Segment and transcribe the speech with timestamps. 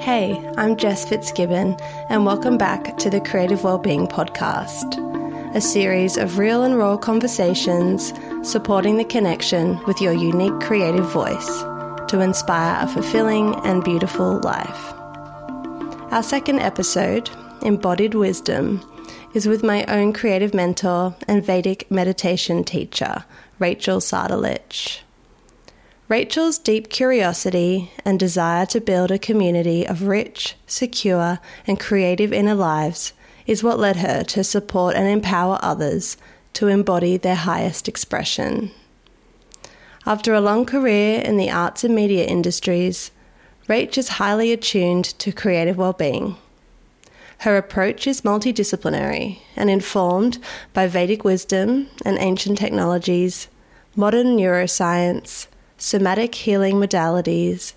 [0.00, 1.76] Hey, I'm Jess Fitzgibbon,
[2.10, 4.98] and welcome back to the Creative Wellbeing Podcast,
[5.54, 8.12] a series of real and raw conversations
[8.42, 11.62] supporting the connection with your unique creative voice
[12.08, 14.92] to inspire a fulfilling and beautiful life.
[16.12, 17.30] Our second episode,
[17.62, 18.82] Embodied Wisdom,
[19.32, 23.24] is with my own creative mentor and Vedic meditation teacher,
[23.58, 25.03] Rachael Sardelich.
[26.06, 32.54] Rachael's deep curiosity and desire to build a community of rich, secure, and creative inner
[32.54, 33.14] lives
[33.46, 36.18] is what led her to support and empower others
[36.52, 38.70] to embody their highest expression.
[40.04, 43.10] After a long career in the arts and media industries,
[43.66, 46.36] Rach is highly attuned to creative well-being.
[47.38, 50.38] Her approach is multidisciplinary and informed
[50.74, 53.48] by Vedic wisdom and ancient technologies,
[53.96, 55.46] modern neuroscience,
[55.84, 57.74] somatic healing modalities,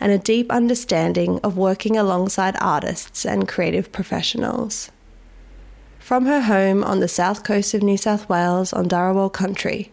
[0.00, 4.90] and a deep understanding of working alongside artists and creative professionals.
[5.98, 9.92] From her home on the south coast of New South Wales on Dharawal country,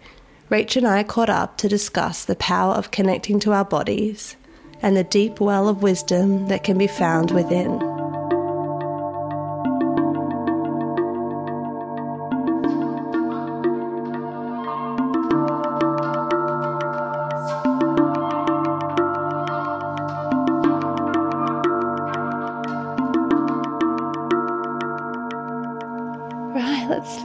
[0.50, 4.38] Rach and I caught up to discuss the power of connecting to our bodies
[4.82, 8.07] and the deep well of wisdom that can be found within.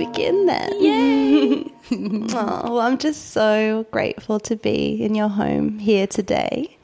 [0.07, 0.83] Begin then.
[0.83, 1.73] Yay!
[2.35, 6.77] oh, well, I'm just so grateful to be in your home here today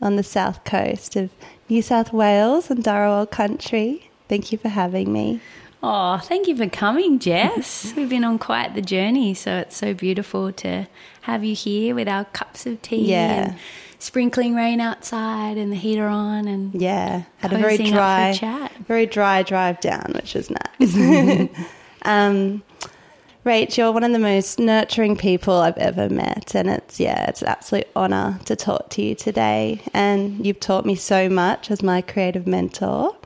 [0.00, 1.30] on the south coast of
[1.68, 4.10] New South Wales and Dharawal country.
[4.28, 5.40] Thank you for having me.
[5.82, 7.92] Oh, thank you for coming, Jess.
[7.96, 10.86] We've been on quite the journey, so it's so beautiful to
[11.22, 13.48] have you here with our cups of tea yeah.
[13.48, 13.58] and
[13.98, 19.42] sprinkling rain outside and the heater on and yeah, had a very dry, very dry
[19.42, 21.48] drive down, which was nice.
[22.04, 22.62] Um,
[23.44, 27.42] Rach, you're one of the most nurturing people I've ever met, and it's yeah, it's
[27.42, 29.82] an absolute honor to talk to you today.
[29.92, 33.16] And you've taught me so much as my creative mentor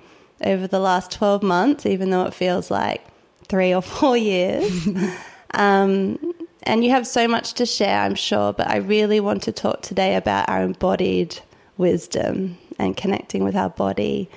[0.40, 3.04] over the last twelve months, even though it feels like
[3.46, 4.88] three or four years.
[5.52, 6.18] um,
[6.62, 8.54] and you have so much to share, I'm sure.
[8.54, 11.38] But I really want to talk today about our embodied
[11.76, 14.30] wisdom and connecting with our body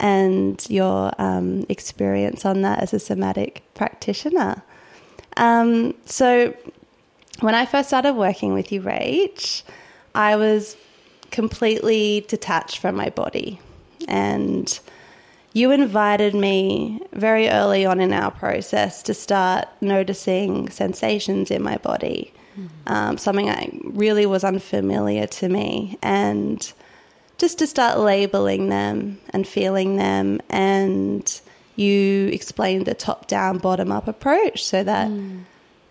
[0.00, 4.62] and your um, experience on that as a somatic practitioner.
[5.36, 6.54] Um, so,
[7.40, 9.62] when I first started working with you, Rach,
[10.14, 10.76] I was
[11.30, 13.60] completely detached from my body.
[14.08, 14.78] And
[15.52, 21.76] you invited me very early on in our process to start noticing sensations in my
[21.78, 22.92] body, mm-hmm.
[22.92, 25.98] um, something that really was unfamiliar to me.
[26.02, 26.72] And
[27.40, 30.40] just to start labeling them and feeling them.
[30.50, 31.40] And
[31.74, 35.44] you explained the top down, bottom up approach so that mm.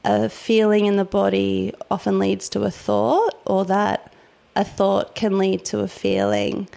[0.06, 4.14] a feeling in the body often leads to a thought, or that
[4.56, 6.70] a thought can lead to a feeling.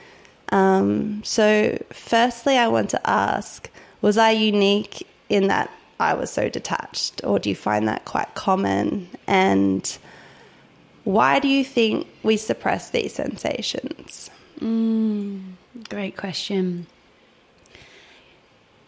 [0.51, 3.69] Um, so, firstly, I want to ask
[4.01, 8.35] was I unique in that I was so detached, or do you find that quite
[8.35, 9.09] common?
[9.27, 9.99] And
[11.05, 14.31] why do you think we suppress these sensations?
[14.63, 15.55] Mm,
[15.89, 16.87] great question.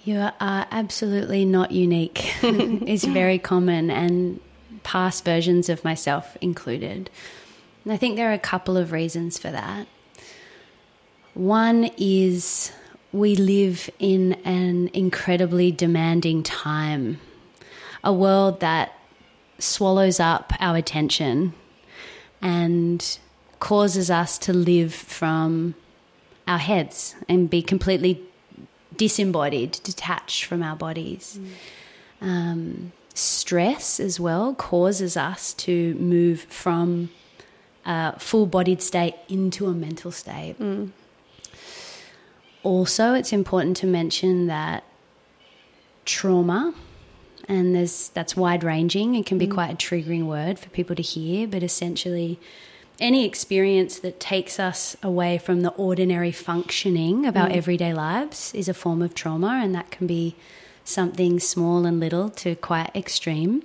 [0.04, 2.34] You are absolutely not unique.
[2.42, 4.40] it's very common, and
[4.84, 7.10] past versions of myself included.
[7.84, 9.88] And I think there are a couple of reasons for that.
[11.32, 12.70] One is
[13.12, 17.20] we live in an incredibly demanding time,
[18.04, 18.92] a world that
[19.58, 21.54] swallows up our attention
[22.42, 23.18] and
[23.60, 25.74] causes us to live from
[26.46, 28.20] our heads and be completely
[28.96, 31.38] disembodied, detached from our bodies.
[31.40, 32.26] Mm.
[32.26, 37.10] Um, stress as well causes us to move from
[37.86, 40.56] a full bodied state into a mental state.
[40.58, 40.90] Mm.
[42.62, 44.84] Also, it's important to mention that
[46.06, 46.74] trauma,
[47.46, 49.14] and there's that's wide ranging.
[49.14, 49.52] It can be mm.
[49.52, 52.40] quite a triggering word for people to hear, but essentially,
[53.00, 57.56] any experience that takes us away from the ordinary functioning of our mm.
[57.56, 60.36] everyday lives is a form of trauma, and that can be
[60.84, 63.62] something small and little to quite extreme.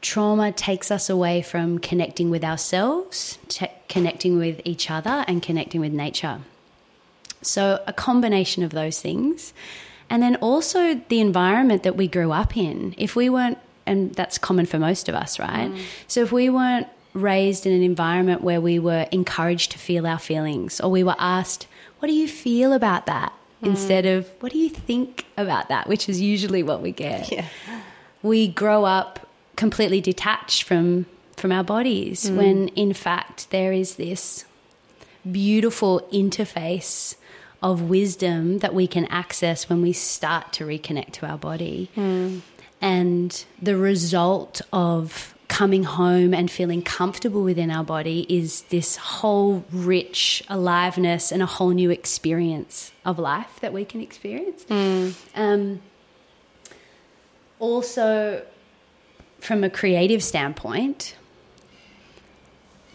[0.00, 5.80] Trauma takes us away from connecting with ourselves, te- connecting with each other, and connecting
[5.80, 6.40] with nature.
[7.42, 9.52] So, a combination of those things.
[10.08, 12.94] And then also the environment that we grew up in.
[12.96, 15.70] If we weren't, and that's common for most of us, right?
[15.70, 15.80] Mm.
[16.08, 20.18] So, if we weren't raised in an environment where we were encouraged to feel our
[20.18, 21.66] feelings or we were asked
[21.98, 23.32] what do you feel about that?
[23.62, 23.68] Mm.
[23.68, 25.88] Instead of, what do you think about that?
[25.88, 27.32] Which is usually what we get.
[27.32, 27.46] Yeah.
[28.22, 32.36] We grow up completely detached from from our bodies mm.
[32.36, 34.46] when in fact there is this
[35.30, 37.16] beautiful interface
[37.62, 41.90] of wisdom that we can access when we start to reconnect to our body.
[41.96, 42.40] Mm.
[42.80, 49.64] And the result of coming home and feeling comfortable within our body is this whole
[49.72, 54.64] rich aliveness and a whole new experience of life that we can experience.
[54.64, 55.14] Mm.
[55.34, 55.80] Um,
[57.58, 58.44] also,
[59.40, 61.16] from a creative standpoint,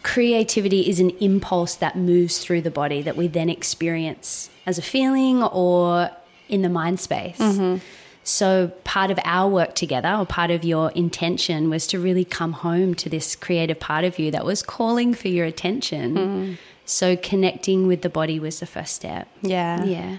[0.03, 4.81] creativity is an impulse that moves through the body that we then experience as a
[4.81, 6.09] feeling or
[6.49, 7.37] in the mind space.
[7.37, 7.77] Mm-hmm.
[8.23, 12.53] So, part of our work together, or part of your intention, was to really come
[12.53, 16.15] home to this creative part of you that was calling for your attention.
[16.15, 16.57] Mm.
[16.85, 19.27] So, connecting with the body was the first step.
[19.41, 19.83] Yeah.
[19.83, 20.17] Yeah.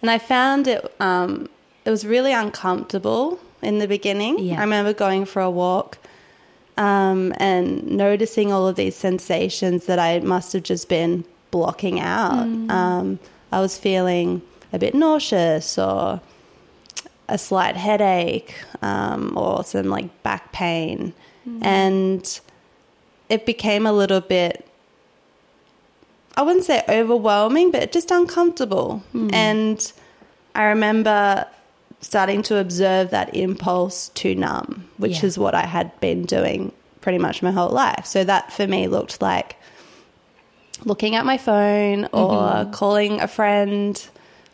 [0.00, 1.48] And I found it, um,
[1.84, 4.38] it was really uncomfortable in the beginning.
[4.38, 4.58] Yeah.
[4.58, 5.98] I remember going for a walk
[6.76, 12.46] um, and noticing all of these sensations that I must have just been blocking out.
[12.46, 12.70] Mm.
[12.70, 13.18] Um,
[13.52, 14.42] I was feeling
[14.72, 16.20] a bit nauseous or
[17.32, 21.12] a slight headache um, or some like back pain.
[21.48, 21.64] Mm.
[21.64, 22.40] And
[23.28, 24.66] it became a little bit,
[26.36, 29.02] I wouldn't say overwhelming, but just uncomfortable.
[29.14, 29.32] Mm.
[29.32, 29.92] And
[30.54, 31.46] I remember
[32.00, 35.26] starting to observe that impulse to numb, which Yeah.
[35.26, 38.04] is what I had been doing pretty much my whole life.
[38.06, 39.56] So that for me looked like
[40.84, 42.70] looking at my phone or Mm-hmm.
[42.72, 44.06] calling a friend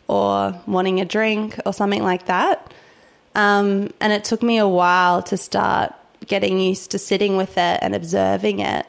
[0.09, 2.73] or wanting a drink or something like that.
[3.35, 5.93] Um, and it took me a while to start
[6.25, 8.85] getting used to sitting with it and observing it.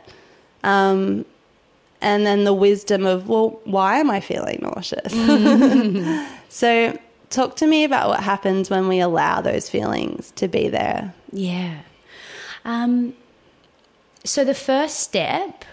[0.64, 1.25] Um,
[2.00, 5.12] and then the wisdom of, well, why am I feeling nauseous?
[6.49, 11.14] so, talk to me about what happens when we allow those feelings to be there.
[11.32, 11.81] Yeah.
[12.64, 13.14] Um,
[14.25, 15.64] so the first step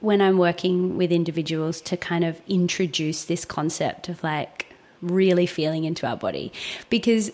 [0.00, 4.65] when I'm working with individuals to kind of introduce this concept of like
[5.02, 6.52] really feeling into our body,
[6.90, 7.30] because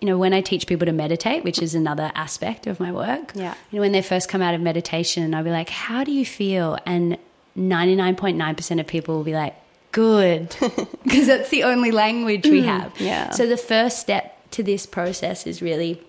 [0.00, 3.32] you know when I teach people to meditate, which is another aspect of my work,
[3.34, 3.54] Yeah.
[3.70, 6.24] you know when they first come out of meditation, I'll be like, "How do you
[6.26, 7.16] feel?" and
[7.56, 9.54] 99.9% of people will be like,
[9.92, 10.54] "Good,"
[11.04, 12.92] because that's the only language we mm, have.
[13.00, 13.30] yeah.
[13.30, 16.02] So the first step to this process is really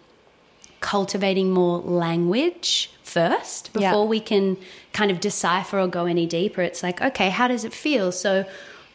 [0.79, 4.03] cultivating more language first before Yeah.
[4.03, 4.57] we can
[4.93, 6.61] kind of decipher or go any deeper.
[6.61, 8.11] It's like, okay, how does it feel?
[8.11, 8.45] So,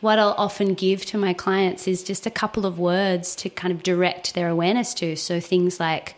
[0.02, 3.72] what I'll often give to my clients is just a couple of words to kind
[3.72, 5.14] of direct their awareness to.
[5.16, 6.16] So, things like,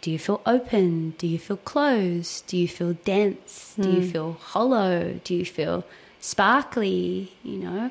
[0.00, 1.10] do you feel open?
[1.18, 2.46] Do you feel closed?
[2.46, 3.74] Do you feel dense?
[3.78, 4.08] Do you hmm.
[4.10, 5.20] feel hollow?
[5.24, 5.84] Do you feel
[6.20, 7.32] sparkly?
[7.42, 7.90] You know?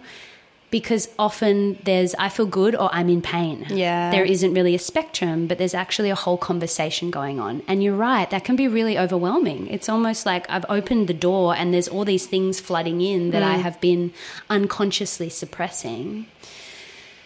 [0.72, 3.66] Because often there's, I feel good or I'm in pain.
[3.70, 4.12] Yeah.
[4.12, 7.64] There isn't really a spectrum, but there's actually a whole conversation going on.
[7.68, 9.68] And you're right, that can be really overwhelming.
[9.68, 13.42] It's almost like I've opened the door and there's all these things flooding in that
[13.42, 13.62] I mm.
[13.62, 14.14] have been
[14.48, 16.28] unconsciously suppressing.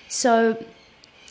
[0.07, 0.63] So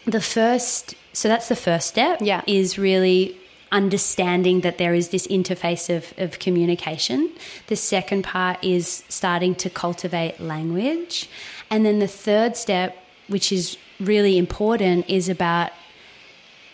[0.05, 2.43] the first so that's the first step Yeah.
[2.47, 3.38] is really
[3.70, 7.31] understanding that there is this interface of, of communication
[7.69, 11.29] the second part is starting to cultivate language
[11.72, 12.96] and then the third step
[13.28, 15.70] which is really important is about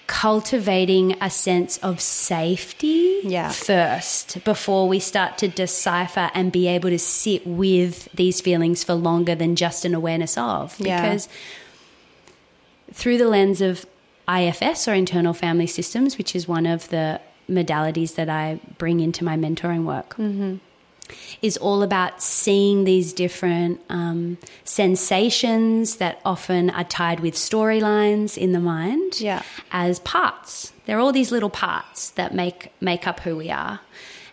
[0.06, 3.50] cultivating a sense of safety Yeah.
[3.50, 8.94] first before we start to decipher and be able to sit with these feelings for
[8.94, 11.02] longer than just an awareness of Yeah.
[11.02, 11.28] because
[12.92, 13.84] through the lens of
[14.26, 19.24] IFS or internal family systems, which is one of the modalities that I bring into
[19.24, 20.56] my mentoring work, mm-hmm.
[21.42, 28.52] Is all about seeing these different um, sensations that often are tied with storylines in
[28.52, 29.42] the mind Yeah.
[29.70, 30.72] as parts.
[30.86, 33.80] They're all these little parts that make make up who we are.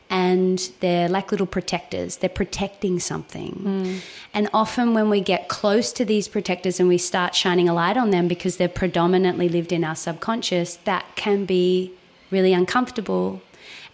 [0.09, 2.17] And they're like little protectors.
[2.17, 4.01] They're protecting something.
[4.35, 7.97] And often, when we get close to these protectors and we start shining a light
[7.97, 11.91] on them because they're predominantly lived in our subconscious, that can be
[12.29, 13.41] really uncomfortable.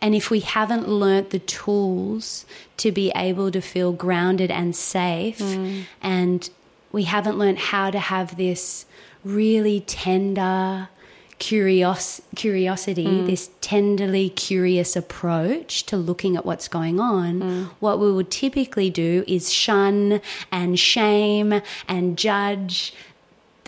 [0.01, 2.45] And if we haven't learnt the tools
[2.77, 5.83] to be able to feel grounded and safe, mm.
[6.01, 6.49] and
[6.91, 8.85] we haven't learnt how to have this
[9.23, 10.89] really tender
[11.37, 13.25] curios- curiosity, mm.
[13.25, 17.69] this tenderly curious approach to looking at what's going on, mm.
[17.79, 22.93] what we would typically do is shun and shame and judge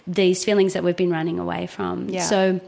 [0.05, 2.09] these feelings that we've been running away from.
[2.09, 2.23] Yeah.
[2.23, 2.59] So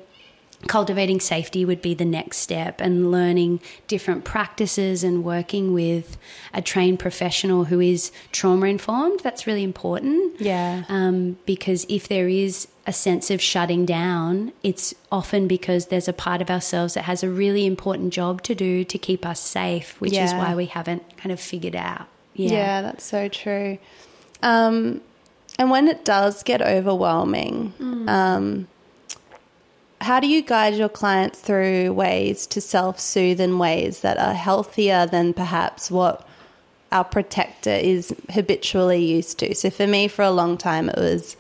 [0.68, 6.18] cultivating safety would be the next step and learning different practices and working with
[6.54, 10.40] a trained professional who is trauma informed that's really important.
[10.40, 10.84] Yeah.
[10.90, 16.14] Um, because if there is a sense of shutting down it's often because there's a
[16.14, 20.00] part of ourselves that has a really important job to do to keep us safe
[20.00, 20.26] which yeah.
[20.26, 22.08] is why we haven't kind of figured out.
[22.34, 23.78] Yeah, yeah that's so true.
[24.42, 25.02] Um,
[25.58, 28.10] and when it does get overwhelming mm.
[28.10, 28.68] um,
[30.06, 34.36] how do you guide your clients through ways to self soothe in ways that are
[34.36, 36.28] healthier than perhaps what
[36.92, 39.56] our protector is habitually used to?
[39.56, 41.36] So, for me, for a long time, it was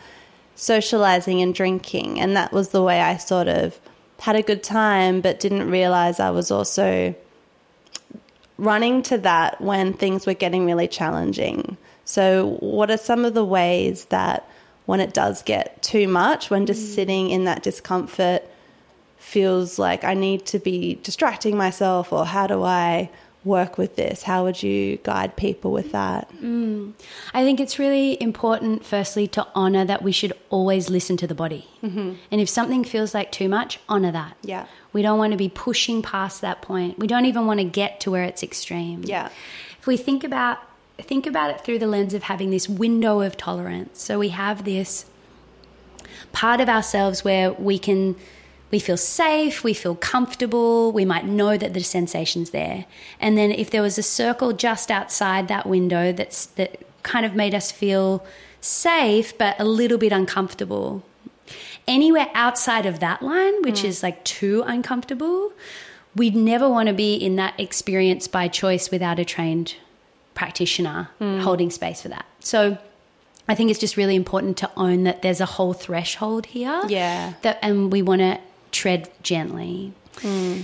[0.56, 3.80] socializing and drinking, and that was the way I sort of
[4.20, 7.14] had a good time, but didn't realize I was also
[8.58, 11.78] running to that when things were getting really challenging.
[12.04, 14.50] So, what are some of the ways that
[14.88, 16.96] when it does get too much, when just mm.
[16.96, 18.44] sitting in that discomfort
[19.26, 23.10] feels like I need to be distracting myself, or how do I
[23.44, 24.24] work with this?
[24.24, 26.32] How would you guide people with that?
[26.42, 26.94] Mm.
[27.34, 31.36] I think it's really important, firstly, to honor that we should always listen to the
[31.36, 31.68] body.
[31.84, 32.14] Mm-hmm.
[32.32, 34.38] And if something feels like too much, honor that.
[34.44, 34.68] Yeah.
[34.94, 37.00] We don't want to be pushing past that point.
[37.00, 39.02] We don't even want to get to where it's extreme.
[39.04, 39.30] Yeah.
[39.80, 40.60] If we think about
[40.98, 44.02] think about it through the lens of having this window of tolerance.
[44.02, 45.06] So we have this
[46.32, 48.16] part of ourselves where we can
[48.72, 52.86] we feel safe, we feel comfortable, we might know that the sensation's there.
[53.20, 57.36] And then if there was a circle just outside that window that's that kind of
[57.36, 58.26] made us feel
[58.60, 61.04] safe but a little bit uncomfortable.
[61.88, 63.86] Anywhere outside of that line, which mm.
[63.86, 65.54] is like too uncomfortable,
[66.16, 69.76] we'd never want to be in that experience by choice without a trained
[70.34, 71.42] practitioner mm.
[71.42, 72.26] holding space for that.
[72.40, 72.80] So
[73.48, 76.82] I think it's just really important to own that there's a whole threshold here.
[76.88, 77.34] Yeah.
[77.44, 78.40] That and we want to
[78.76, 79.94] tread gently.
[80.18, 80.64] Mm.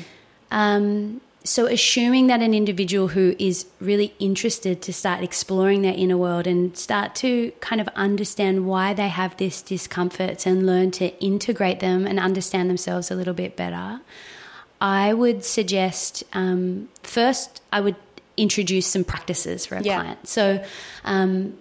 [0.52, 6.18] Um, so assuming that an individual who is really interested to start exploring their inner
[6.18, 11.18] world and start to kind of understand why they have this discomforts and learn to
[11.20, 14.02] integrate them and understand themselves a little bit better,
[14.80, 17.96] I would suggest um, first I would
[18.38, 20.02] introduce some practices for a yeah.
[20.02, 20.28] client.
[20.28, 20.64] So,
[21.06, 21.58] um,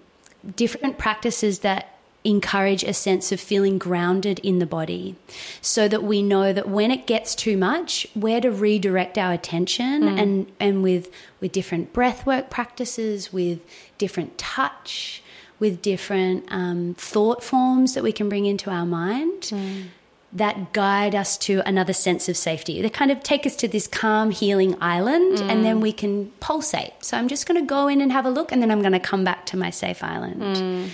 [0.56, 5.16] different practices that encourage a sense of feeling grounded in the body
[5.62, 10.02] so that we know that when it gets too much where to redirect our attention
[10.02, 10.20] mm.
[10.20, 11.10] and and with
[11.40, 13.58] with different breath work practices with
[13.96, 15.22] different touch
[15.58, 19.84] with different um, thought forms that we can bring into our mind mm
[20.32, 22.80] that guide us to another sense of safety.
[22.80, 25.50] They kind of take us to this calm, healing island, mm.
[25.50, 25.82] and then mm.
[25.82, 26.92] we can pulsate.
[27.00, 28.92] So I'm just going to go in and have a look, and then I'm going
[28.92, 30.90] to come back to my safe island.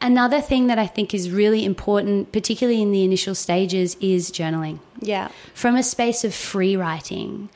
[0.00, 4.78] Another thing that I think is really important, particularly in the initial stages, is journaling.
[5.00, 5.28] Yeah.
[5.54, 7.48] From a space of free writing.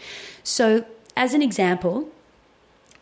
[0.42, 0.85] So,
[1.16, 2.09] as an example,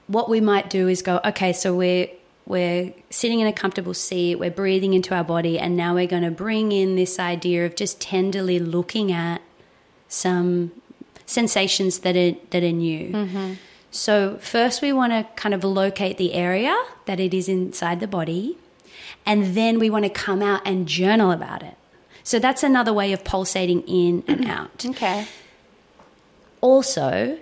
[0.08, 2.08] what we might do is go, okay, so we're
[2.46, 6.22] we're sitting in a comfortable seat, we're breathing into our body, and now we're going
[6.22, 9.42] to bring in this idea of just tenderly looking at
[10.08, 10.72] some
[11.26, 13.12] sensations that are that are new.
[13.12, 13.52] Mm-hmm.
[13.90, 18.08] So first, we want to kind of locate the area that it is inside the
[18.08, 18.56] body,
[19.28, 21.76] and then we want to come out and journal about it.
[22.24, 24.84] So that's another way of pulsating in and out.
[24.84, 25.26] okay.
[26.62, 27.38] Also,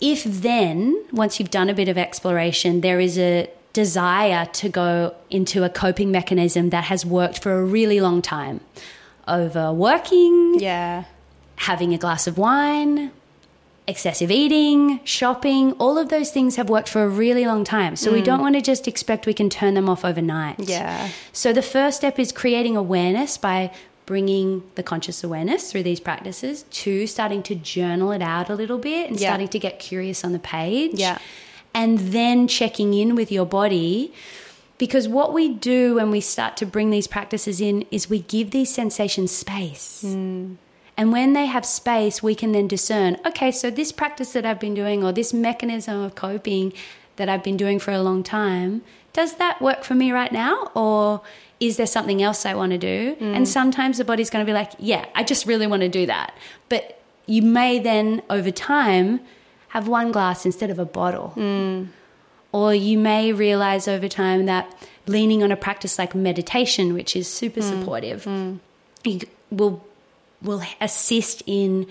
[0.00, 5.14] if then once you've done a bit of exploration, there is a desire to go
[5.30, 8.60] into a coping mechanism that has worked for a really long time
[9.28, 11.04] overworking, yeah,
[11.56, 13.12] having a glass of wine,
[13.86, 17.96] excessive eating, shopping, all of those things have worked for a really long time.
[17.96, 18.14] So mm.
[18.14, 20.60] we don't want to just expect we can turn them off overnight.
[20.60, 21.10] Yeah.
[21.32, 23.72] So the first step is creating awareness by
[24.06, 28.78] bringing the conscious awareness through these practices to starting to journal it out a little
[28.78, 29.30] bit and yeah.
[29.30, 30.92] starting to get curious on the page.
[30.94, 31.18] Yeah
[31.74, 34.12] and then checking in with your body.
[34.78, 38.50] Because what we do when we start to bring these practices in is we give
[38.50, 40.02] these sensations space.
[40.04, 40.56] Mm.
[40.96, 44.60] And when they have space, we can then discern okay, so this practice that I've
[44.60, 46.72] been doing or this mechanism of coping
[47.16, 48.82] that I've been doing for a long time,
[49.12, 50.70] does that work for me right now?
[50.74, 51.22] Or
[51.60, 53.16] is there something else I want to do?
[53.16, 53.36] Mm.
[53.36, 56.06] And sometimes the body's going to be like, yeah, I just really want to do
[56.06, 56.36] that.
[56.68, 59.20] But you may then, over time,
[59.68, 61.32] have one glass instead of a bottle.
[61.36, 61.88] Mm.
[62.50, 64.74] Or you may realize over time that
[65.06, 67.68] leaning on a practice like meditation, which is super mm.
[67.68, 68.58] supportive, mm.
[69.50, 69.84] will
[70.42, 71.86] will assist in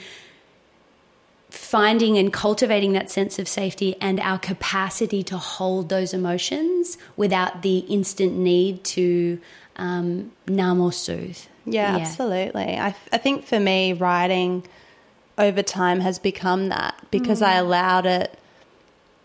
[1.49, 7.61] finding and cultivating that sense of safety and our capacity to hold those emotions without
[7.61, 9.39] the instant need to
[9.75, 11.37] um, numb or soothe.
[11.65, 12.03] Yeah, yeah.
[12.03, 12.77] absolutely.
[12.77, 14.63] I, I think for me, writing
[15.37, 17.47] over time has become that because mm.
[17.47, 18.37] I allowed it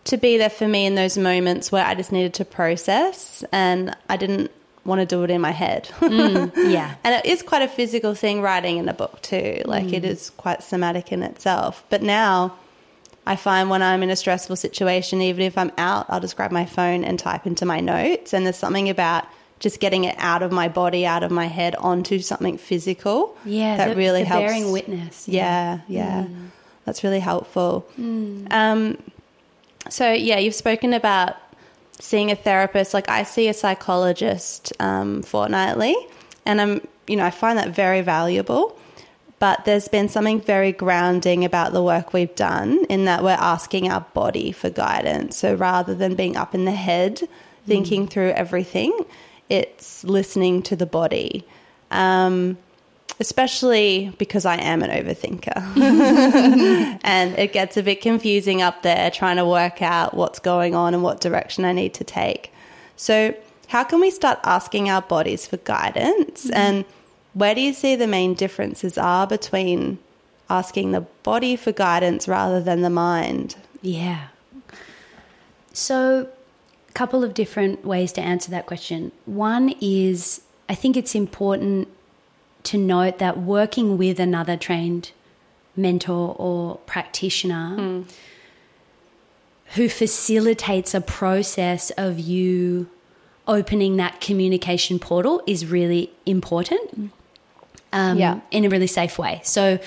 [0.05, 3.95] to be there for me in those moments where I just needed to process and
[4.09, 4.51] I didn't
[4.87, 5.85] want to do it in my head.
[5.99, 6.95] mm, yeah.
[7.03, 9.61] And it is quite a physical thing writing in a book too.
[9.65, 9.93] Like mm.
[9.93, 11.83] it is quite somatic in itself.
[11.89, 12.57] But now
[13.27, 16.51] I find when I'm in a stressful situation, even if I'm out, I'll just grab
[16.51, 18.33] my phone and type into my notes.
[18.33, 19.25] And there's something about
[19.59, 23.37] just getting it out of my body, out of my head, onto something physical.
[23.43, 24.45] Yeah, that the, really the helps.
[24.45, 25.27] Bearing witness.
[25.27, 26.23] Yeah, yeah, yeah.
[26.23, 26.49] Mm.
[26.85, 27.85] that's really helpful.
[27.99, 28.51] Mm.
[28.51, 28.97] Um,
[29.89, 31.35] so yeah, you've spoken about
[31.99, 32.93] seeing a therapist.
[32.93, 35.95] Like I see a psychologist um, fortnightly,
[36.45, 38.77] and I'm you know I find that very valuable.
[39.39, 43.87] But there's been something very grounding about the work we've done in that we're asking
[43.87, 45.37] our body for guidance.
[45.37, 47.21] So rather than being up in the head,
[47.67, 48.09] thinking mm.
[48.09, 48.97] through everything,
[49.47, 51.45] it's listening to the body.
[51.91, 52.57] Um,
[53.19, 55.55] especially because I am an overthinker.
[57.03, 60.93] and it gets a bit confusing up there trying to work out what's going on
[60.93, 62.51] and what direction I need to take.
[62.95, 63.35] So,
[63.67, 66.45] how can we start asking our bodies for guidance?
[66.45, 66.55] Mm-hmm.
[66.55, 66.85] And
[67.33, 69.99] where do you see the main differences are between
[70.49, 73.55] asking the body for guidance rather than the mind?
[73.81, 74.27] Yeah.
[75.73, 76.29] So,
[76.89, 79.11] a couple of different ways to answer that question.
[79.25, 81.87] One is I think it's important
[82.67, 85.11] to note that working with another trained
[85.75, 88.11] mentor or practitioner mm.
[89.75, 92.89] who facilitates a process of you
[93.47, 97.11] opening that communication portal is really important
[97.93, 98.39] um, yeah.
[98.51, 99.39] in a really safe way.
[99.43, 99.79] So,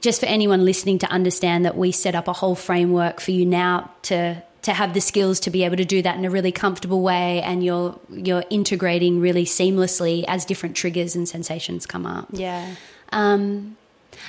[0.00, 3.46] just for anyone listening to understand that we set up a whole framework for you
[3.46, 6.52] now to to have the skills to be able to do that in a really
[6.52, 12.28] comfortable way and you're you're integrating really seamlessly as different triggers and sensations come up.
[12.30, 12.76] Yeah.
[13.10, 13.76] Um,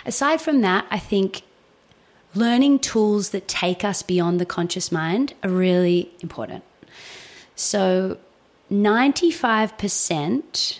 [0.06, 1.44] aside from that, I think
[2.36, 6.63] learning tools that take us beyond the conscious mind are really important.
[7.56, 8.18] So,
[8.72, 10.80] 95%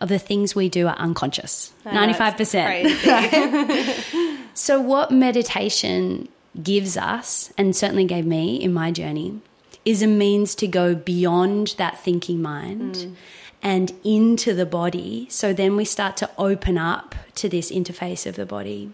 [0.00, 1.72] of the things we do are unconscious.
[1.84, 4.38] Know, 95%.
[4.54, 6.28] so, what meditation
[6.62, 9.40] gives us, and certainly gave me in my journey,
[9.84, 13.14] is a means to go beyond that thinking mind mm.
[13.62, 15.26] and into the body.
[15.30, 18.90] So then we start to open up to this interface of the body.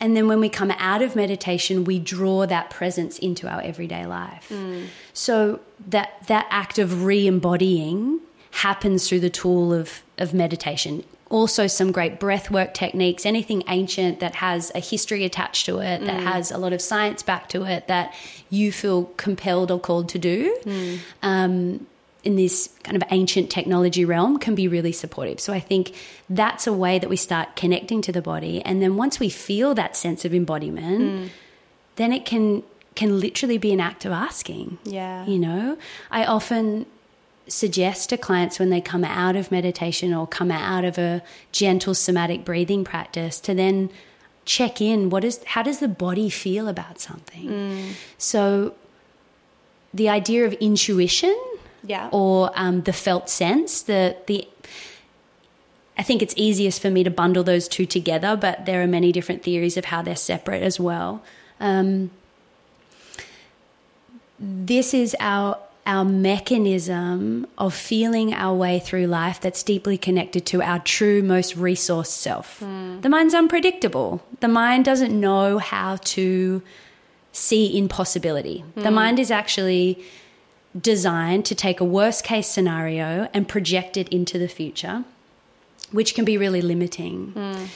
[0.00, 4.04] And then when we come out of meditation, we draw that presence into our everyday
[4.04, 4.48] life.
[4.50, 4.86] Mm.
[5.12, 8.18] So that that act of re-embodying
[8.50, 14.36] happens through the tool of, of meditation also some great breathwork techniques, anything ancient that
[14.36, 16.06] has a history attached to it, mm.
[16.06, 18.14] that has a lot of science back to it, that
[18.50, 20.56] you feel compelled or called to do.
[20.64, 20.98] Mm.
[21.22, 21.86] Um,
[22.22, 25.40] in this kind of ancient technology realm can be really supportive.
[25.40, 25.92] So I think
[26.30, 29.74] that's a way that we start connecting to the body and then once we feel
[29.74, 31.30] that sense of embodiment mm.
[31.96, 32.62] then it can
[32.94, 34.78] can literally be an act of asking.
[34.84, 35.26] Yeah.
[35.26, 35.78] You know,
[36.12, 36.86] I often
[37.48, 41.94] suggest to clients when they come out of meditation or come out of a gentle
[41.94, 43.90] somatic breathing practice to then
[44.44, 47.92] check in what is how does the body feel about something mm.
[48.18, 48.74] so
[49.94, 51.36] the idea of intuition
[51.84, 52.08] yeah.
[52.12, 54.46] or um, the felt sense the the
[55.96, 59.12] I think it's easiest for me to bundle those two together, but there are many
[59.12, 61.22] different theories of how they're separate as well.
[61.60, 62.10] Um,
[64.38, 70.62] this is our our mechanism of feeling our way through life that's deeply connected to
[70.62, 72.60] our true, most resourced self.
[72.60, 73.02] Mm.
[73.02, 74.22] The mind's unpredictable.
[74.40, 76.62] The mind doesn't know how to
[77.32, 78.64] see impossibility.
[78.76, 78.82] Mm.
[78.82, 78.94] The hmm.
[78.94, 80.04] mind is actually
[80.78, 85.04] designed to take a worst case scenario and project it into the future,
[85.90, 87.32] which can be really limiting.
[87.34, 87.68] Mm.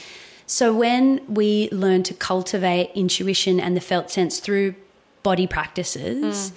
[0.45, 4.75] So, when we learn to cultivate intuition and the felt sense through
[5.23, 6.55] body practices, hmm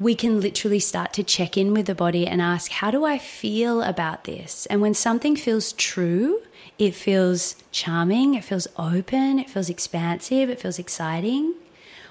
[0.00, 3.18] we can literally start to check in with the body and ask, How do I
[3.18, 4.66] feel about this?
[4.66, 6.42] And when something feels true,
[6.78, 11.54] it feels charming, it feels open, it feels expansive, it feels exciting.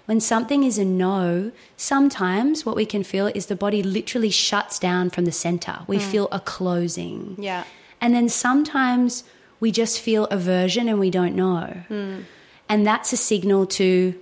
[0.05, 4.77] When something is a no, sometimes what we can feel is the body literally shuts
[4.77, 5.79] down from the center.
[5.87, 6.01] We mm.
[6.01, 7.35] feel a closing.
[7.39, 7.63] Yeah.
[8.01, 9.23] And then sometimes
[9.61, 11.83] we just feel aversion and we don't know.
[11.89, 12.25] Mm.
[12.67, 14.19] And that's a signal to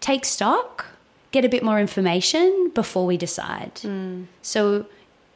[0.00, 0.86] take stock
[1.34, 3.74] get a bit more information before we decide.
[3.82, 4.26] Mm.
[4.40, 4.86] So,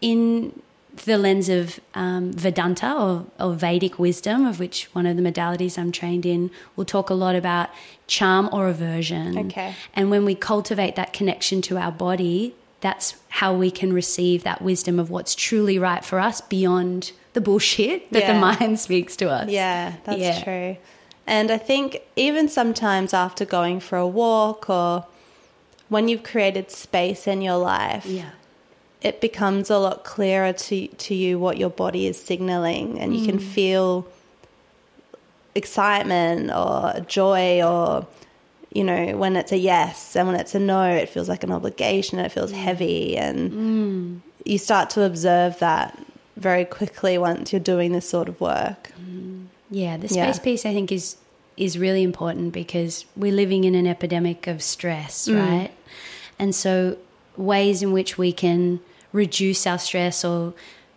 [0.01, 0.63] in
[1.05, 5.77] the lens of um, Vedanta or, or, Vedic wisdom, of which one of the modalities
[5.77, 7.69] I'm trained in, we'll talk a lot about
[8.07, 9.39] charm or aversion.
[9.47, 9.75] Okay.
[9.95, 14.63] And when we cultivate that connection to our body, that's how we can receive that
[14.63, 18.33] wisdom of what's truly right for us beyond the bullshit that yeah.
[18.33, 19.51] the mind speaks to us.
[19.51, 20.43] Yeah, that's yeah.
[20.43, 20.77] true.
[21.27, 25.07] And I think even sometimes after going for a walk or
[25.89, 28.31] when you've created space in your life, yeah.
[29.01, 33.27] it becomes a lot clearer to to you what your body is signaling and you
[33.27, 33.43] can mm.
[33.43, 34.07] feel
[35.55, 38.07] excitement or joy or
[38.73, 41.51] you know, when it's a yes and when it's a no, it feels like an
[41.51, 42.57] obligation and it feels mm.
[42.57, 43.17] heavy.
[43.17, 44.21] And mm.
[44.45, 45.99] you start to observe that
[46.37, 48.93] very quickly once you're doing this sort of work.
[49.01, 49.47] Mm.
[49.71, 50.43] Yeah, the space yeah.
[50.43, 51.17] piece I think is
[51.59, 55.39] is really important because we're living in an epidemic of stress, mm.
[55.39, 55.71] right?
[56.39, 56.97] And so
[57.37, 58.81] ways in which we can
[59.13, 60.55] reduce our stress or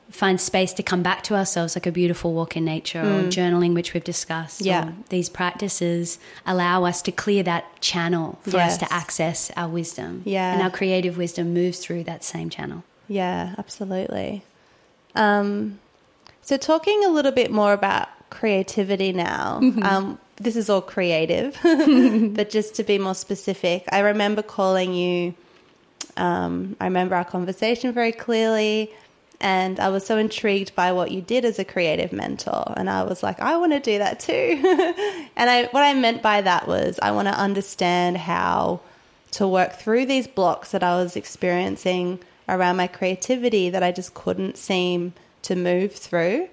[0.10, 3.24] find space to come back to ourselves, like a beautiful walk in nature mm.
[3.24, 4.62] or journaling, which we've discussed.
[4.62, 4.92] Yeah.
[5.10, 8.74] These practices allow us to clear that channel for yes.
[8.74, 10.22] us to access our wisdom.
[10.26, 10.54] Yeah.
[10.54, 12.84] And our creative wisdom moves through that same channel.
[13.08, 14.44] Yeah, absolutely.
[15.16, 15.80] Um,
[16.42, 19.60] so, talking a little bit more about creativity now.
[19.62, 19.84] Mm-hmm.
[19.84, 25.36] Um, this is all creative, but just to be more specific, I remember calling you.
[26.18, 28.92] Um, I remember our conversation very clearly.
[29.44, 32.74] And I was so intrigued by what you did as a creative mentor.
[32.78, 34.62] And I was like, I want to do that too.
[35.36, 38.82] and I, what I meant by that was I want to understand how
[39.32, 44.14] to work through these blocks that I was experiencing around my creativity that I just
[44.14, 45.14] couldn't seem
[45.44, 46.50] to move through.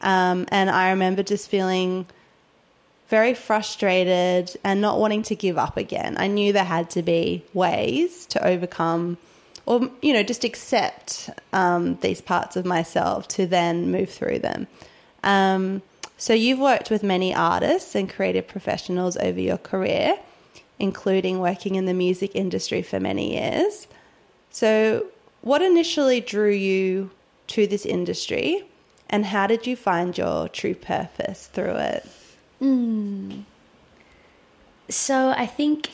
[0.00, 2.06] Um, and I remember just feeling
[3.08, 6.16] very frustrated and not wanting to give up again.
[6.18, 9.16] I knew there had to be ways to overcome
[9.68, 14.66] or you know just accept um, these parts of myself to then move through them.
[15.22, 15.82] Um,
[16.16, 20.18] so you've worked with many artists and creative professionals over your career,
[20.78, 23.86] including working in the music industry for many years.
[24.50, 25.06] So,
[25.42, 27.10] what initially drew you
[27.48, 28.64] to this industry,
[29.10, 32.06] and how did you find your true purpose through it?
[32.60, 33.44] Mm.
[34.88, 35.90] So, I think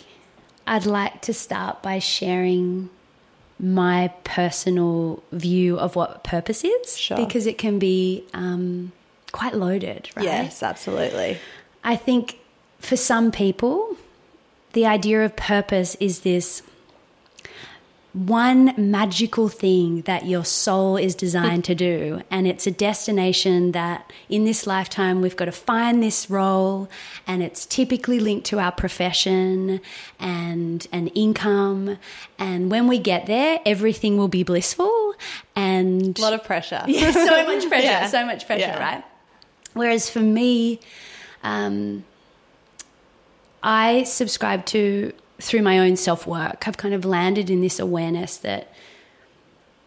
[0.67, 2.91] I'd like to start by sharing
[3.59, 7.17] my personal view of what purpose is sure.
[7.17, 8.93] because it can be um,
[9.33, 10.25] quite loaded, right?
[10.25, 11.39] Yes, absolutely.
[11.83, 12.39] I think
[12.79, 13.97] for some people,
[14.73, 16.63] the idea of purpose is this
[18.15, 22.23] one magical thing that your soul is designed to do.
[22.31, 26.89] And it's a destination that in this lifetime we've got to find this role
[27.27, 29.81] and it's typically linked to our profession
[30.21, 31.99] and an income.
[32.39, 35.15] And when we get there, everything will be blissful
[35.57, 36.85] and a lot of pressure.
[36.95, 38.07] Yeah, so much pressure, yeah.
[38.07, 38.79] so much pressure, yeah.
[38.79, 39.05] right?
[39.73, 40.79] Whereas for me,
[41.43, 42.05] um,
[43.61, 48.37] I subscribe to through my own self work, I've kind of landed in this awareness
[48.39, 48.73] that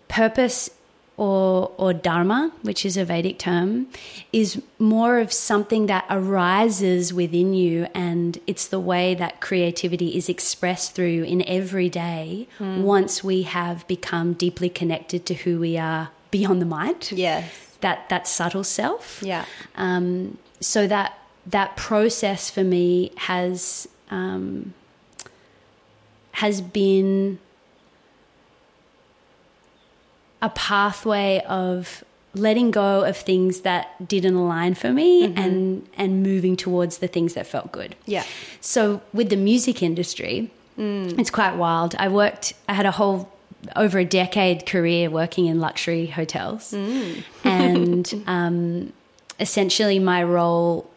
[0.08, 0.70] purpose
[1.18, 3.88] or, or dharma, which is a Vedic term,
[4.32, 10.30] is more of something that arises within you, and it's the way that creativity is
[10.30, 12.82] expressed through in every day mm.
[12.82, 17.12] once we have become deeply connected to who we are beyond the mind.
[17.12, 17.52] Yes.
[17.82, 19.22] That, that subtle self.
[19.24, 19.46] Yeah.
[19.76, 24.74] Um, so that that process for me has um,
[26.38, 27.40] has been
[30.40, 32.04] a pathway of
[32.36, 35.40] letting go of things that didn't align for me mm-hmm.
[35.40, 37.96] and and moving towards the things that felt good.
[38.06, 38.24] Yeah.
[38.62, 41.18] So with the music industry, mm.
[41.18, 41.96] it's quite wild.
[41.98, 43.34] I worked I had a whole
[43.76, 46.72] over a decade career working in luxury hotels.
[46.72, 47.24] Mm.
[47.44, 48.94] and um,
[49.40, 50.88] essentially my role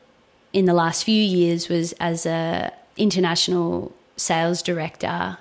[0.53, 5.39] in the last few years was as a international sales director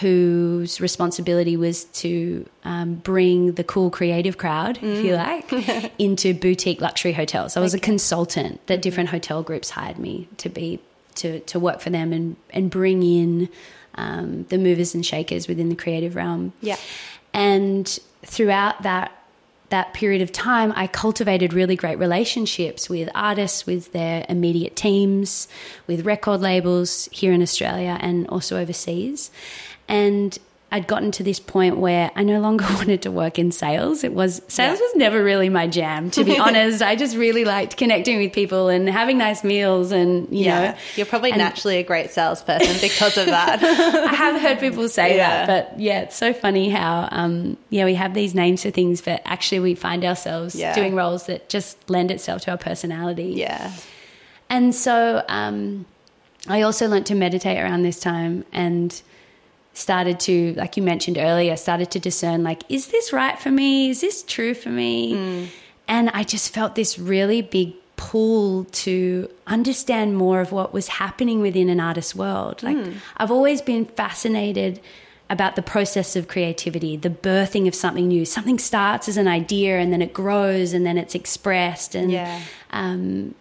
[0.00, 4.94] whose responsibility was to um, bring the cool creative crowd, mm.
[4.94, 5.72] if you mm.
[5.72, 7.56] like, into boutique luxury hotels.
[7.56, 7.80] I was okay.
[7.80, 8.80] a consultant that mm-hmm.
[8.82, 10.80] different hotel groups hired me to be
[11.16, 13.48] to to work for them and and bring in
[13.94, 16.52] um, the movers and shakers within the creative realm.
[16.60, 16.76] Yeah,
[17.32, 19.15] and throughout that
[19.70, 25.48] that period of time, I cultivated really great relationships with artists, with their immediate teams,
[25.86, 29.30] with record labels here in Australia and also overseas.
[29.88, 30.38] And
[30.72, 34.02] I'd gotten to this point where I no longer wanted to work in sales.
[34.02, 34.84] It was sales yeah.
[34.84, 36.82] was never really my jam, to be honest.
[36.82, 40.72] I just really liked connecting with people and having nice meals and you yeah.
[40.72, 40.78] know.
[40.96, 43.62] You're probably naturally a great salesperson because of that.
[43.62, 45.46] I have heard people say yeah.
[45.46, 49.00] that, but yeah, it's so funny how um, yeah, we have these names for things,
[49.00, 53.34] but actually we find ourselves doing roles that just lend itself to our personality.
[53.36, 53.72] Yeah.
[54.48, 55.86] And so um,
[56.48, 59.00] I also learned to meditate around this time and
[59.76, 63.90] started to, like you mentioned earlier, started to discern like, is this right for me?
[63.90, 65.14] Is this true for me?
[65.14, 65.48] Mm.
[65.88, 71.40] And I just felt this really big pull to understand more of what was happening
[71.40, 72.62] within an artist's world.
[72.62, 72.96] Like, mm.
[73.16, 74.80] I've always been fascinated
[75.28, 78.24] about the process of creativity, the birthing of something new.
[78.24, 81.94] Something starts as an idea and then it grows and then it's expressed.
[81.94, 82.42] And yeah.
[82.70, 83.34] um,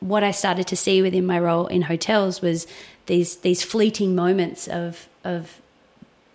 [0.00, 2.66] what I started to see within my role in hotels was
[3.06, 5.59] these these fleeting moments of of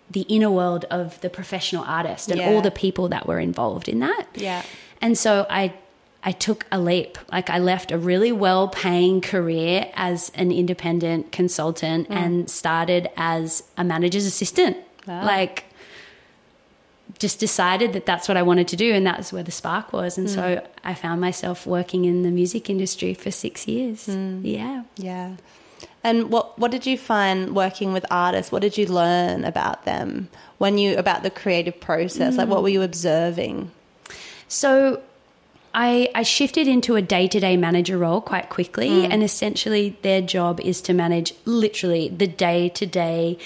[0.10, 2.50] the inner world of the professional artist and yeah.
[2.50, 4.28] all the people that were involved in that.
[4.36, 4.64] Yeah.
[5.02, 5.74] And so I
[6.24, 7.20] I took a leap.
[7.32, 12.16] Like I left a really well paying career as an independent consultant mm.
[12.16, 14.78] and started as a manager's assistant.
[15.08, 15.24] Wow.
[15.24, 15.66] Like
[17.20, 20.18] just decided that that's what I wanted to do and that's where the spark was.
[20.18, 20.34] And mm.
[20.34, 24.08] so I found myself working in the music industry for six years.
[24.08, 24.42] Mm.
[24.44, 24.84] Yeah.
[24.98, 25.36] Yeah.
[26.06, 28.52] And what what did you find working with artists?
[28.52, 32.36] What did you learn about them when you about the creative process?
[32.36, 32.38] Mm.
[32.38, 33.72] Like what were you observing?
[34.48, 35.02] So
[35.74, 39.10] I, I shifted into a day to day manager role quite quickly, mm.
[39.10, 43.40] and essentially their job is to manage literally the day to day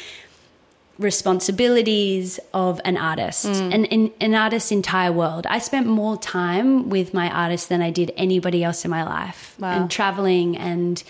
[0.99, 3.73] responsibilities of an artist mm.
[3.73, 5.47] and in an artist's entire world.
[5.47, 9.55] I spent more time with my artist than I did anybody else in my life,
[9.59, 9.71] wow.
[9.71, 11.01] and traveling and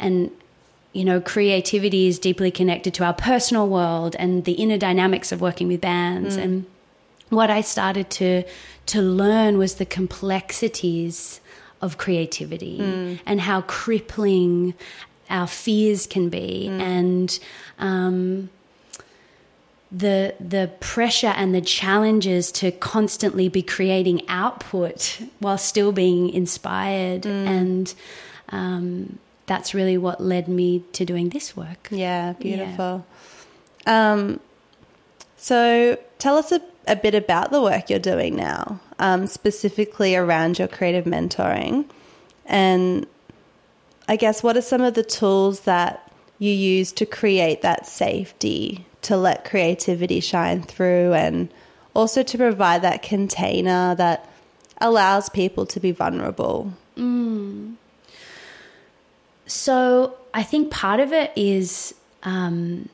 [0.00, 0.30] and
[0.94, 5.40] you know, creativity is deeply connected to our personal world and the inner dynamics of
[5.40, 6.36] working with bands.
[6.36, 6.42] Mm.
[6.42, 6.66] And
[7.28, 8.44] what I started to
[8.86, 11.40] to learn was the complexities
[11.82, 13.18] of creativity mm.
[13.26, 14.74] and how crippling
[15.28, 16.80] our fears can be, mm.
[16.80, 17.38] and
[17.78, 18.50] um,
[19.90, 27.22] the the pressure and the challenges to constantly be creating output while still being inspired
[27.22, 27.46] mm.
[27.46, 27.94] and
[28.50, 31.88] um, that's really what led me to doing this work.
[31.90, 33.04] Yeah, beautiful.
[33.86, 34.12] Yeah.
[34.12, 34.40] Um,
[35.36, 40.58] so tell us a, a, bit about the work you're doing now, um, specifically around
[40.58, 41.84] your creative mentoring.
[42.46, 43.06] And
[44.08, 48.86] I guess what are some of the tools that you use to create that safety,
[49.02, 51.52] to let creativity shine through, and
[51.92, 54.28] also to provide that container that
[54.78, 56.72] allows people to be vulnerable?
[56.96, 57.74] Mm.
[59.46, 62.88] So I think part of it is um,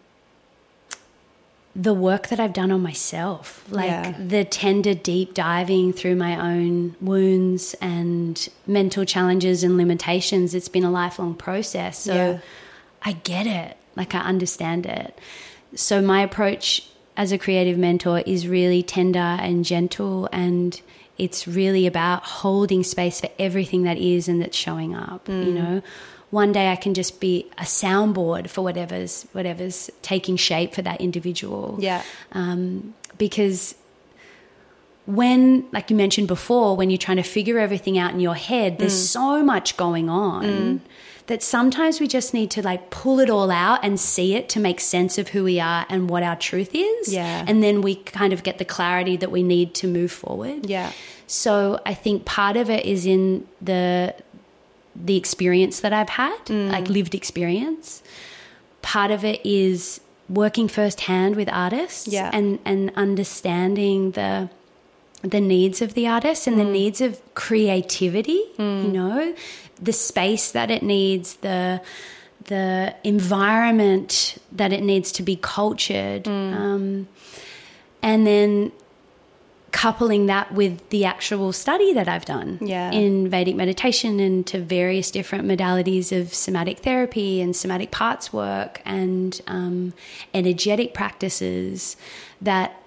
[1.76, 4.14] the work that I've done on myself, like yeah.
[4.18, 10.54] the tender deep diving through my own wounds and mental challenges and limitations.
[10.54, 11.98] It's been a lifelong process.
[11.98, 12.38] So yeah.
[13.02, 15.18] I get it, like I understand it.
[15.74, 20.80] So my approach as a creative mentor is really tender and gentle and
[21.18, 25.46] it's really about holding space for everything that is and that's showing up, mm.
[25.46, 25.82] you know
[26.30, 31.00] one day I can just be a soundboard for whatever's whatever's taking shape for that
[31.00, 31.76] individual.
[31.80, 32.02] Yeah.
[32.32, 33.74] Um, because
[35.06, 38.78] when, like you mentioned before, when you're trying to figure everything out in your head,
[38.78, 39.06] there's mm.
[39.06, 40.44] so much going on.
[40.44, 40.80] Mm.
[41.26, 44.58] That sometimes we just need to like pull it all out and see it to
[44.58, 47.14] make sense of who we are and what our truth is.
[47.14, 47.44] Yeah.
[47.46, 50.68] And then we kind of get the clarity that we need to move forward.
[50.68, 50.90] Yeah.
[51.28, 54.12] So I think part of it is in the
[54.94, 56.70] the experience that I've had, mm.
[56.70, 58.02] like lived experience.
[58.82, 62.30] Part of it is working firsthand with artists yeah.
[62.32, 64.48] and, and understanding the
[65.22, 66.64] the needs of the artist and mm.
[66.64, 68.84] the needs of creativity, mm.
[68.84, 69.34] you know,
[69.80, 71.80] the space that it needs, the
[72.46, 76.24] the environment that it needs to be cultured.
[76.24, 76.54] Mm.
[76.54, 77.08] Um,
[78.02, 78.72] and then
[79.72, 82.90] coupling that with the actual study that I've done yeah.
[82.90, 88.82] in Vedic meditation and to various different modalities of somatic therapy and somatic parts work
[88.84, 89.92] and um,
[90.34, 91.96] energetic practices
[92.40, 92.82] that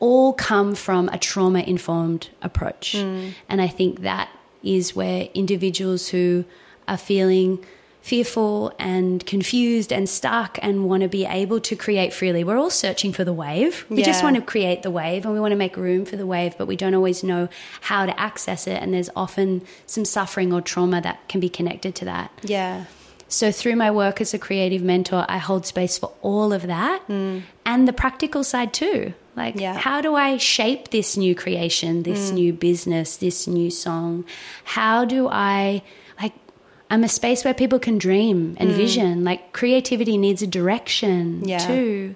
[0.00, 2.94] all come from a trauma informed approach.
[2.96, 3.32] Mm.
[3.48, 4.28] And I think that
[4.62, 6.44] is where individuals who
[6.86, 7.64] are feeling
[8.08, 12.42] fearful and confused and stuck and want to be able to create freely.
[12.42, 13.84] We're all searching for the wave.
[13.90, 14.06] We yeah.
[14.06, 16.56] just want to create the wave and we want to make room for the wave,
[16.56, 17.50] but we don't always know
[17.82, 18.82] how to access it.
[18.82, 22.32] And there's often some suffering or trauma that can be connected to that.
[22.42, 22.86] Yeah.
[23.30, 27.06] So, through my work as a creative mentor, I hold space for all of that
[27.08, 27.42] mm.
[27.66, 29.12] and the practical side too.
[29.36, 29.74] Like, yeah.
[29.74, 32.34] how do I shape this new creation, this mm.
[32.34, 34.24] new business, this new song?
[34.64, 35.82] How do I,
[36.90, 38.74] I'm a space where people can dream and mm.
[38.74, 39.24] vision.
[39.24, 41.58] Like, creativity needs a direction yeah.
[41.58, 42.14] too.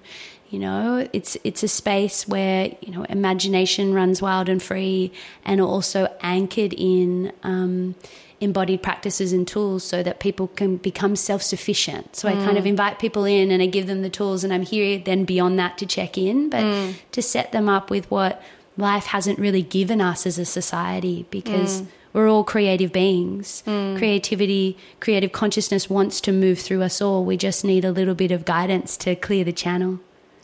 [0.49, 5.11] You know, it's it's a space where you know imagination runs wild and free,
[5.47, 7.95] and also anchored in um,
[8.39, 12.17] embodied practices and tools so that people can become self sufficient.
[12.17, 12.33] So mm.
[12.33, 12.69] I kind of mm.
[12.69, 15.79] invite people in and I give them the tools, and I'm here then beyond that
[15.79, 16.97] to check in, but mm.
[17.13, 18.43] to set them up with what
[18.77, 21.83] life hasn't really given us as a society because.
[22.13, 23.63] We're all creative beings.
[23.67, 23.97] Mm.
[23.97, 27.25] Creativity, creative consciousness wants to move through us all.
[27.25, 30.01] We just need a little bit of guidance to clear the channel.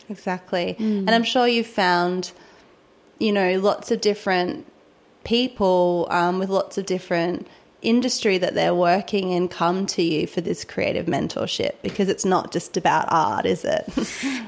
[0.09, 0.75] Exactly.
[0.79, 0.99] Mm.
[0.99, 2.31] And I'm sure you've found,
[3.19, 4.65] you know, lots of different
[5.23, 7.47] people um, with lots of different
[7.81, 12.51] industry that they're working in come to you for this creative mentorship because it's not
[12.51, 13.89] just about art, is it?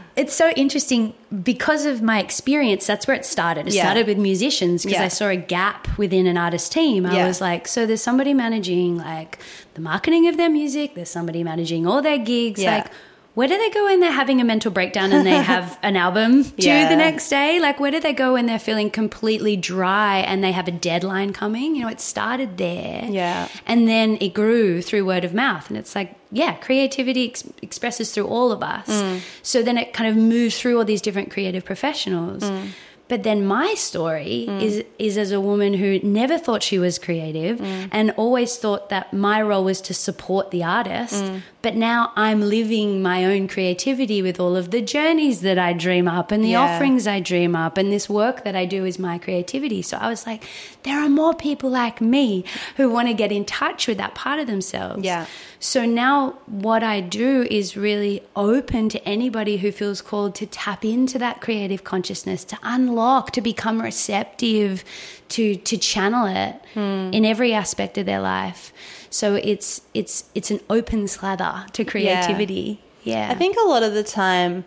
[0.15, 1.13] it's so interesting
[1.43, 2.85] because of my experience.
[2.85, 3.67] That's where it started.
[3.67, 3.83] It yeah.
[3.83, 5.05] started with musicians because yeah.
[5.05, 7.05] I saw a gap within an artist team.
[7.05, 7.27] I yeah.
[7.27, 9.39] was like, so there's somebody managing like
[9.75, 12.61] the marketing of their music, there's somebody managing all their gigs.
[12.63, 12.87] Like,
[13.33, 16.43] where do they go when they're having a mental breakdown and they have an album
[16.43, 16.89] due yeah.
[16.89, 17.59] the next day?
[17.59, 21.31] Like, where do they go when they're feeling completely dry and they have a deadline
[21.31, 21.75] coming?
[21.75, 23.05] You know, it started there.
[23.09, 23.47] Yeah.
[23.65, 25.69] And then it grew through word of mouth.
[25.69, 28.87] And it's like, yeah, creativity ex- expresses through all of us.
[28.87, 29.21] Mm.
[29.43, 32.43] So then it kind of moves through all these different creative professionals.
[32.43, 32.69] Mm.
[33.11, 34.61] But then my story mm.
[34.61, 37.89] is is as a woman who never thought she was creative mm.
[37.91, 41.21] and always thought that my role was to support the artist.
[41.21, 41.41] Mm.
[41.61, 46.07] But now I'm living my own creativity with all of the journeys that I dream
[46.07, 46.61] up and the yeah.
[46.61, 49.81] offerings I dream up and this work that I do is my creativity.
[49.81, 50.45] So I was like,
[50.83, 52.45] there are more people like me
[52.77, 55.03] who want to get in touch with that part of themselves.
[55.03, 55.25] Yeah.
[55.59, 60.83] So now what I do is really open to anybody who feels called to tap
[60.83, 63.00] into that creative consciousness, to unlock,
[63.31, 64.83] to become receptive,
[65.29, 67.13] to to channel it mm.
[67.13, 68.73] in every aspect of their life.
[69.09, 72.81] So it's it's it's an open slather to creativity.
[73.03, 73.27] Yeah.
[73.27, 73.31] yeah.
[73.31, 74.65] I think a lot of the time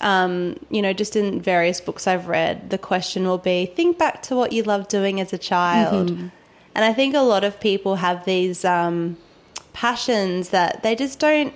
[0.00, 4.22] um, you know, just in various books I've read, the question will be think back
[4.24, 6.10] to what you loved doing as a child.
[6.10, 6.28] Mm-hmm.
[6.74, 9.16] And I think a lot of people have these um,
[9.72, 11.54] passions that they just don't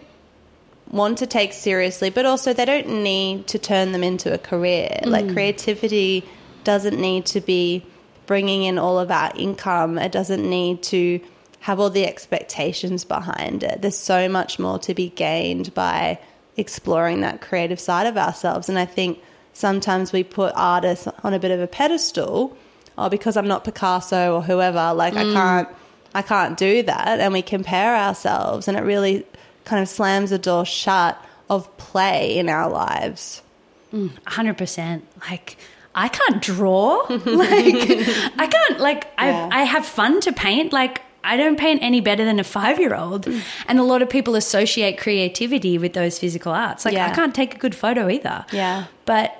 [0.90, 4.88] want to take seriously, but also they don't need to turn them into a career.
[5.02, 5.06] Mm.
[5.06, 6.24] Like creativity
[6.64, 7.84] doesn't need to be
[8.26, 11.20] bringing in all of our income, it doesn't need to
[11.60, 13.82] have all the expectations behind it.
[13.82, 16.18] There's so much more to be gained by
[16.56, 18.68] exploring that creative side of ourselves.
[18.68, 19.20] And I think
[19.54, 22.56] sometimes we put artists on a bit of a pedestal.
[22.96, 25.30] Oh, because I'm not Picasso or whoever, like mm.
[25.30, 25.68] I can't
[26.14, 27.20] I can't do that.
[27.20, 29.24] And we compare ourselves, and it really
[29.68, 33.42] kind of slams the door shut of play in our lives.
[33.92, 35.02] Mm, 100%.
[35.30, 35.56] Like,
[35.94, 37.06] I can't draw.
[37.08, 37.20] like,
[38.38, 39.48] I can't, like, yeah.
[39.52, 40.72] I, I have fun to paint.
[40.72, 43.26] Like, I don't paint any better than a five year old.
[43.26, 43.42] Mm.
[43.66, 46.84] And a lot of people associate creativity with those physical arts.
[46.84, 47.10] Like, yeah.
[47.10, 48.46] I can't take a good photo either.
[48.52, 48.86] Yeah.
[49.04, 49.34] But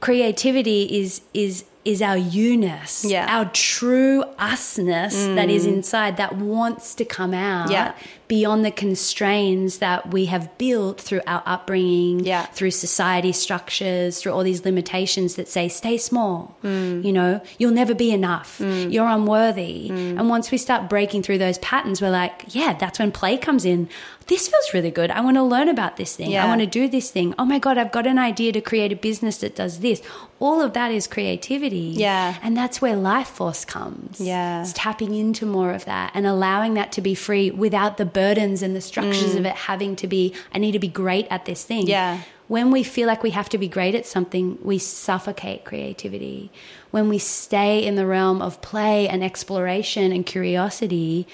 [0.00, 3.26] creativity is, is, is our you-ness, yeah.
[3.28, 5.34] our true usness mm.
[5.34, 5.74] that is mm.
[5.74, 7.94] inside that wants to come out yeah.
[8.26, 12.46] beyond the constraints that we have built through our upbringing, yeah.
[12.46, 17.04] through society structures, through all these limitations that say, stay small, mm.
[17.04, 18.90] you know, you'll never be enough, mm.
[18.90, 19.90] you're unworthy.
[19.90, 20.18] Mm.
[20.18, 23.66] And once we start breaking through those patterns, we're like, yeah, that's when play comes
[23.66, 23.90] in
[24.26, 25.10] this feels really good.
[25.10, 26.30] I want to learn about this thing.
[26.30, 26.44] Yeah.
[26.44, 27.34] I want to do this thing.
[27.38, 30.02] Oh my God, I've got an idea to create a business that does this.
[30.44, 31.94] All of that is creativity.
[31.96, 32.36] Yeah.
[32.42, 34.20] And that's where life force comes.
[34.20, 34.60] Yeah.
[34.60, 38.60] It's tapping into more of that and allowing that to be free without the burdens
[38.60, 39.38] and the structures mm.
[39.38, 41.86] of it having to be, I need to be great at this thing.
[41.86, 42.20] Yeah.
[42.46, 46.50] When we feel like we have to be great at something, we suffocate creativity.
[46.90, 51.26] When we stay in the realm of play and exploration and curiosity,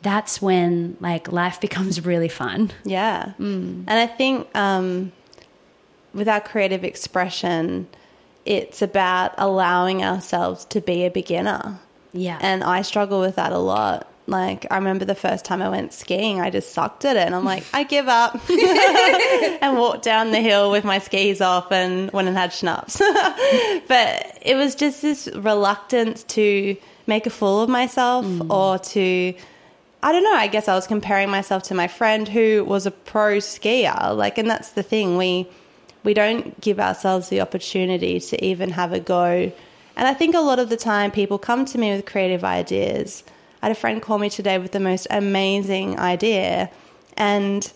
[0.00, 2.70] that's when like life becomes really fun.
[2.82, 3.34] Yeah.
[3.38, 3.84] Mm.
[3.86, 5.12] And I think um,
[6.14, 7.88] with our creative expression,
[8.48, 11.78] it's about allowing ourselves to be a beginner.
[12.14, 12.38] Yeah.
[12.40, 14.10] And I struggle with that a lot.
[14.26, 17.26] Like, I remember the first time I went skiing, I just sucked at it.
[17.26, 18.40] And I'm like, I give up.
[18.50, 22.98] and walked down the hill with my skis off and went and had schnapps.
[23.88, 26.74] but it was just this reluctance to
[27.06, 28.50] make a fool of myself mm.
[28.50, 29.34] or to
[30.02, 30.34] I don't know.
[30.34, 34.16] I guess I was comparing myself to my friend who was a pro skier.
[34.16, 35.18] Like, and that's the thing.
[35.18, 35.48] We
[36.04, 39.52] we don't give ourselves the opportunity to even have a go.
[39.96, 43.24] And I think a lot of the time people come to me with creative ideas.
[43.62, 46.70] I had a friend call me today with the most amazing idea,
[47.16, 47.70] And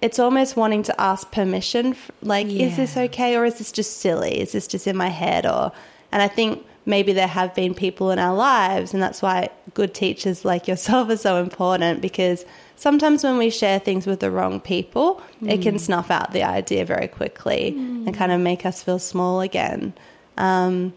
[0.00, 2.66] it's almost wanting to ask permission like yeah.
[2.66, 5.72] is this okay or is this just silly is this just in my head or
[6.12, 9.94] and i think maybe there have been people in our lives and that's why good
[9.94, 12.44] teachers like yourself are so important because
[12.78, 15.50] sometimes when we share things with the wrong people mm.
[15.50, 15.80] it can mm.
[15.80, 18.06] snuff out the idea very quickly mm.
[18.06, 19.92] and kind of make us feel small again
[20.36, 20.92] um,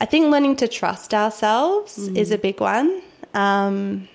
[0.00, 2.16] i think learning to trust ourselves mm.
[2.16, 3.02] is a big one
[3.34, 4.08] um,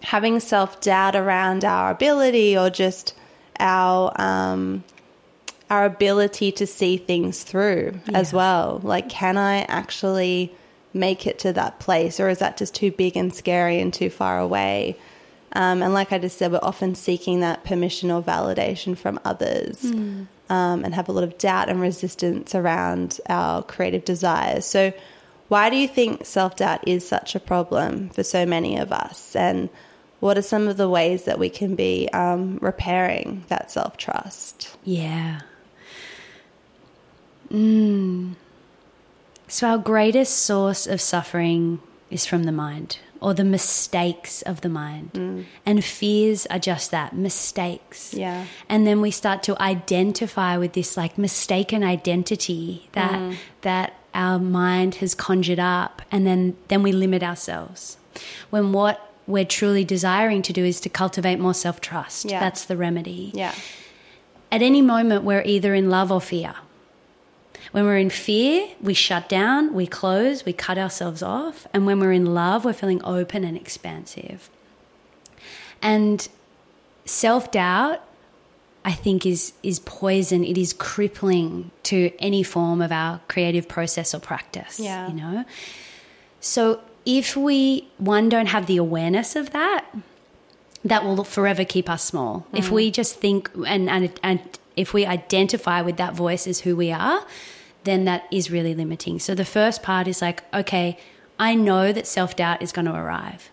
[0.00, 3.14] having self doubt around our ability or just
[3.58, 4.84] our um,
[5.68, 8.18] our ability to see things through yeah.
[8.18, 8.80] as well.
[8.84, 10.54] Like, can I actually
[10.94, 14.10] make it to that place, or is that just too big and scary and too
[14.10, 14.96] far away?
[15.56, 19.82] Um, and like I just said, we're often seeking that permission or validation from others.
[19.84, 20.26] Mm.
[20.50, 24.64] Um, and have a lot of doubt and resistance around our creative desires.
[24.64, 24.92] So,
[25.48, 29.34] why do you think self doubt is such a problem for so many of us?
[29.34, 29.70] And
[30.20, 34.76] what are some of the ways that we can be um, repairing that self trust?
[34.84, 35.40] Yeah.
[37.50, 38.34] Mm.
[39.48, 44.68] So, our greatest source of suffering is from the mind or the mistakes of the
[44.68, 45.10] mind.
[45.14, 45.44] Mm.
[45.66, 48.14] And fears are just that mistakes.
[48.14, 48.46] Yeah.
[48.68, 53.34] And then we start to identify with this like mistaken identity that mm.
[53.62, 57.96] that our mind has conjured up and then then we limit ourselves.
[58.50, 62.26] When what we're truly desiring to do is to cultivate more self trust.
[62.26, 62.38] Yeah.
[62.38, 63.32] That's the remedy.
[63.34, 63.56] Yeah.
[64.52, 66.54] At any moment, we're either in love or fear.
[67.76, 71.66] When we're in fear, we shut down, we close, we cut ourselves off.
[71.74, 74.48] And when we're in love, we're feeling open and expansive.
[75.82, 76.26] And
[77.04, 78.02] self doubt,
[78.82, 80.42] I think, is, is poison.
[80.42, 84.80] It is crippling to any form of our creative process or practice.
[84.80, 85.08] Yeah.
[85.08, 85.44] You know?
[86.40, 89.84] So if we, one, don't have the awareness of that,
[90.82, 92.46] that will forever keep us small.
[92.54, 92.58] Mm.
[92.58, 96.74] If we just think and, and, and if we identify with that voice as who
[96.74, 97.26] we are,
[97.86, 99.18] then that is really limiting.
[99.18, 100.98] So the first part is like, okay,
[101.38, 103.50] I know that self doubt is going to arrive.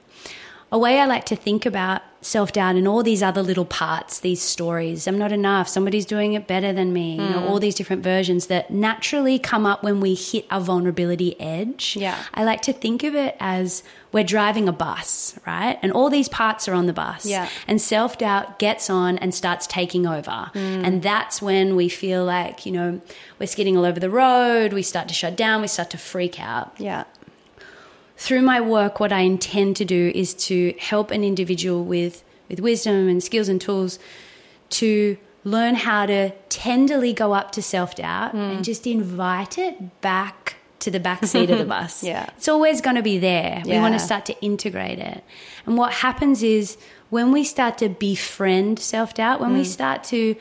[0.71, 4.19] A way I like to think about self doubt and all these other little parts,
[4.19, 5.07] these stories.
[5.07, 5.67] I'm not enough.
[5.67, 7.17] Somebody's doing it better than me.
[7.17, 7.27] Mm.
[7.27, 7.47] You know, hmm.
[7.47, 11.95] all these different versions that naturally come up when we hit our vulnerability edge.
[11.95, 12.17] Yeah.
[12.33, 15.77] I like to think of it as we're driving a bus, right?
[15.81, 17.25] And all these parts are on the bus.
[17.25, 17.49] Yeah.
[17.67, 20.51] And self doubt gets on and starts taking over.
[20.53, 20.85] Mm.
[20.85, 23.01] And that's when we feel like, you know,
[23.43, 24.73] we're skidding all over the road.
[24.73, 25.61] We start to shut down.
[25.61, 26.73] We start to freak out.
[26.79, 27.03] Yeah
[28.23, 32.61] through my work, what I intend to do is to help an individual with, with
[32.61, 33.99] wisdom and skills and tools
[34.69, 38.55] to learn how to tenderly go up to self doubt mm.
[38.55, 42.01] and just invite it back to the back seat of the bus.
[42.01, 42.29] Yeah.
[42.37, 43.61] It's always going to be there.
[43.65, 43.75] Yeah.
[43.75, 45.23] We want to start to integrate it.
[45.65, 46.77] And what happens is
[47.09, 49.57] when we start to befriend self doubt, when mm.
[49.57, 50.35] we start to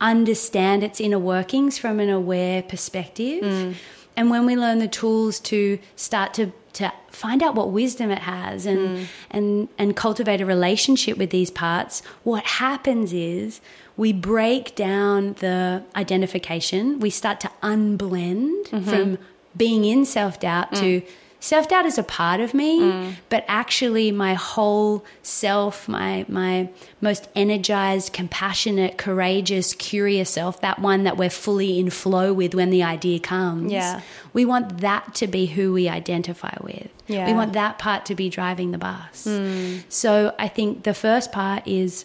[0.00, 3.74] understand its inner workings from an aware perspective, mm.
[4.16, 8.20] and when we learn the tools to start to to find out what wisdom it
[8.20, 9.06] has and mm.
[9.30, 13.60] and and cultivate a relationship with these parts what happens is
[13.96, 18.88] we break down the identification we start to unblend mm-hmm.
[18.88, 19.18] from
[19.56, 20.78] being in self-doubt mm.
[20.78, 21.02] to
[21.40, 23.14] self doubt is a part of me, mm.
[23.28, 26.68] but actually my whole self, my my
[27.00, 32.70] most energized, compassionate, courageous, curious self, that one that we're fully in flow with when
[32.70, 33.72] the idea comes.
[33.72, 34.00] Yeah.
[34.32, 36.88] We want that to be who we identify with.
[37.06, 37.26] Yeah.
[37.26, 39.26] We want that part to be driving the bus.
[39.26, 39.82] Mm.
[39.88, 42.04] So I think the first part is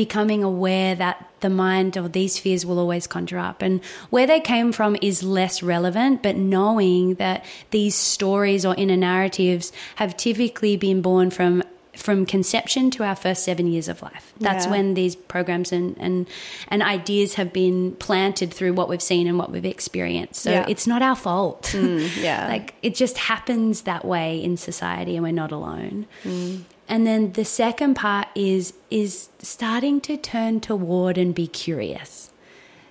[0.00, 3.60] becoming aware that the mind or these fears will always conjure up.
[3.60, 8.96] And where they came from is less relevant, but knowing that these stories or inner
[8.96, 11.62] narratives have typically been born from
[11.96, 14.32] from conception to our first seven years of life.
[14.38, 14.70] That's yeah.
[14.70, 16.26] when these programs and, and
[16.68, 20.40] and ideas have been planted through what we've seen and what we've experienced.
[20.40, 20.64] So yeah.
[20.66, 21.64] it's not our fault.
[21.74, 22.48] Mm, yeah.
[22.54, 26.06] like it just happens that way in society and we're not alone.
[26.24, 26.62] Mm.
[26.90, 32.32] And then the second part is is starting to turn toward and be curious.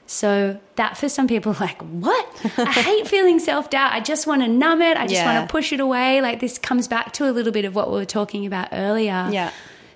[0.08, 2.28] So that for some people like, what?
[2.58, 3.94] I hate feeling self-doubt.
[3.94, 4.98] I just want to numb it.
[4.98, 5.36] I just yeah.
[5.36, 6.22] want to push it away.
[6.22, 9.28] Like this comes back to a little bit of what we were talking about earlier.
[9.30, 9.52] Yeah.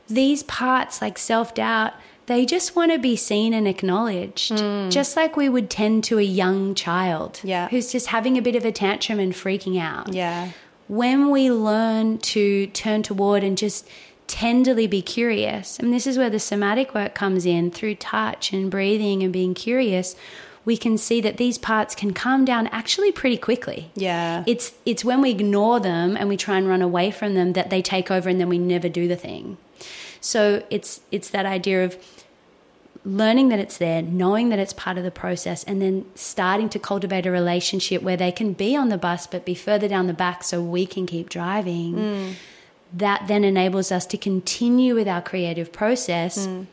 [0.08, 1.94] These parts like self-doubt,
[2.26, 4.92] they just want to be seen and acknowledged, mm.
[4.92, 7.70] just like we would tend to a young child yeah.
[7.70, 10.14] who's just having a bit of a tantrum and freaking out.
[10.14, 10.52] Yeah
[10.88, 13.88] when we learn to turn toward and just
[14.28, 18.72] tenderly be curious, and this is where the somatic work comes in through touch and
[18.72, 20.16] breathing and being curious,
[20.66, 23.92] we can see that these parts can calm down actually pretty quickly.
[23.96, 24.44] Yeah.
[24.48, 27.70] It's it's when we ignore them and we try and run away from them that
[27.70, 29.58] they take over and then we never do the thing.
[30.22, 31.98] So it's it's that idea of
[33.06, 36.80] learning that it's there, knowing that it's part of the process, and then starting to
[36.80, 40.14] cultivate a relationship where they can be on the bus but be further down the
[40.14, 41.96] back so we can keep driving.
[41.96, 42.34] Mm.
[42.94, 46.68] That then enables us to continue with our creative process mm.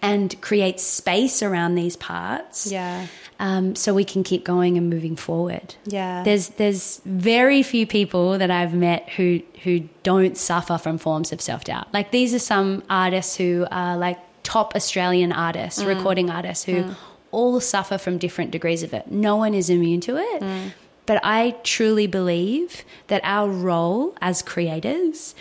[0.00, 2.72] and create space around these parts.
[2.72, 3.06] Yeah.
[3.38, 5.74] Um, so we can keep going and moving forward.
[5.84, 6.22] Yeah.
[6.22, 11.40] There's there's very few people that I've met who who don't suffer from forms of
[11.40, 11.92] self doubt.
[11.92, 14.18] Like these are some artists who are like
[14.50, 15.86] top Australian artists, mm.
[15.86, 16.96] recording artists who mm.
[17.30, 19.08] all suffer from different degrees of it.
[19.08, 20.42] No one is immune to it.
[20.42, 20.72] Mm.
[21.06, 25.36] But I truly believe that our role as creators,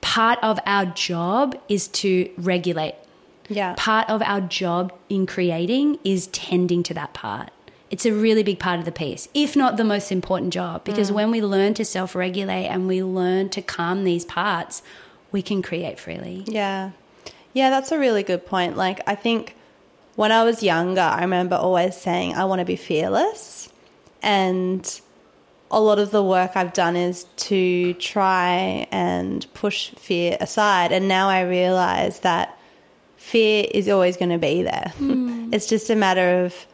[0.00, 2.96] part of our job is to regulate.
[3.48, 3.74] Yeah.
[3.76, 7.50] Part of our job in creating is tending to that part.
[7.92, 11.12] It's a really big part of the piece, if not the most important job, because
[11.12, 11.14] mm.
[11.14, 14.82] when we learn to self regulate and we learn to calm these parts,
[15.30, 16.42] we can create freely.
[16.48, 16.90] Yeah.
[17.56, 18.76] Yeah, that's a really good point.
[18.76, 19.56] Like, I think
[20.14, 23.70] when I was younger, I remember always saying, I want to be fearless.
[24.22, 25.00] And
[25.70, 30.92] a lot of the work I've done is to try and push fear aside.
[30.92, 32.58] And now I realize that
[33.16, 34.92] fear is always going to be there.
[34.98, 35.48] Mm.
[35.54, 36.66] it's just a matter of,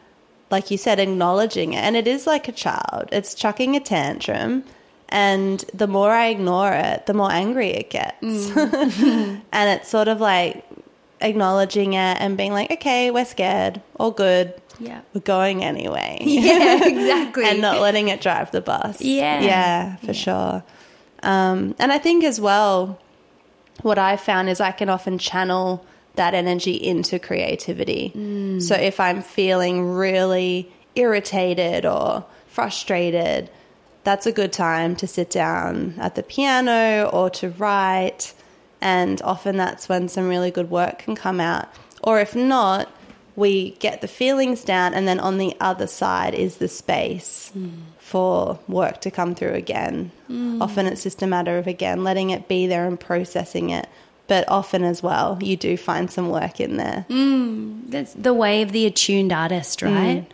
[0.51, 1.77] like you said, acknowledging it.
[1.77, 4.65] And it is like a child, it's chucking a tantrum
[5.13, 8.17] and the more I ignore it, the more angry it gets.
[8.19, 9.41] Mm.
[9.51, 10.65] and it's sort of like
[11.21, 14.59] acknowledging it and being like, okay, we're scared, all good.
[14.79, 15.01] Yeah.
[15.13, 16.17] We're going anyway.
[16.23, 17.45] Yeah, exactly.
[17.45, 19.01] and not letting it drive the bus.
[19.01, 19.41] Yeah.
[19.41, 20.11] Yeah, for yeah.
[20.13, 20.63] sure.
[21.21, 22.99] Um, and I think as well,
[23.83, 25.85] what I found is I can often channel
[26.15, 28.13] that energy into creativity.
[28.15, 28.59] Mm.
[28.63, 33.51] So if I'm feeling really irritated or frustrated,
[34.03, 38.33] that's a good time to sit down at the piano or to write.
[38.81, 41.69] And often that's when some really good work can come out.
[42.03, 42.89] Or if not,
[43.35, 47.71] we get the feelings down, and then on the other side is the space mm.
[47.97, 50.11] for work to come through again.
[50.29, 50.61] Mm.
[50.61, 53.87] Often it's just a matter of, again, letting it be there and processing it.
[54.27, 57.05] But often as well, you do find some work in there.
[57.09, 57.89] Mm.
[57.89, 60.27] That's the way of the attuned artist, right?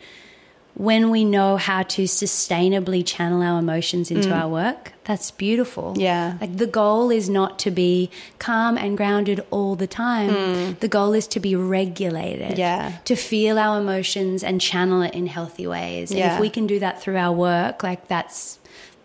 [0.80, 4.42] When we know how to sustainably channel our emotions into mm.
[4.42, 5.94] our work, that's beautiful.
[5.98, 6.38] Yeah.
[6.40, 10.30] Like the goal is not to be calm and grounded all the time.
[10.30, 10.80] Mm.
[10.80, 12.58] The goal is to be regulated.
[12.58, 12.98] Yeah.
[13.04, 16.12] To feel our emotions and channel it in healthy ways.
[16.12, 16.36] And yeah.
[16.36, 18.58] if we can do that through our work, like that's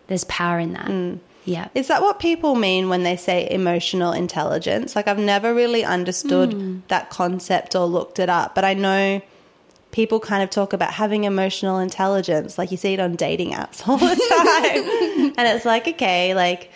[0.07, 0.87] there's power in that.
[0.87, 1.19] Mm.
[1.43, 1.67] Yeah.
[1.75, 4.95] Is that what people mean when they say emotional intelligence?
[4.95, 6.81] Like I've never really understood mm.
[6.87, 9.21] that concept or looked it up, but I know
[9.95, 13.81] people kind of talk about having emotional intelligence, like you see it on dating apps
[13.87, 15.33] all the time.
[15.37, 16.69] and it's like, okay, like,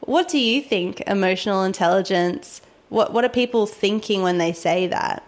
[0.00, 2.62] what do you think emotional intelligence?
[2.88, 5.22] What what are people thinking when they say that?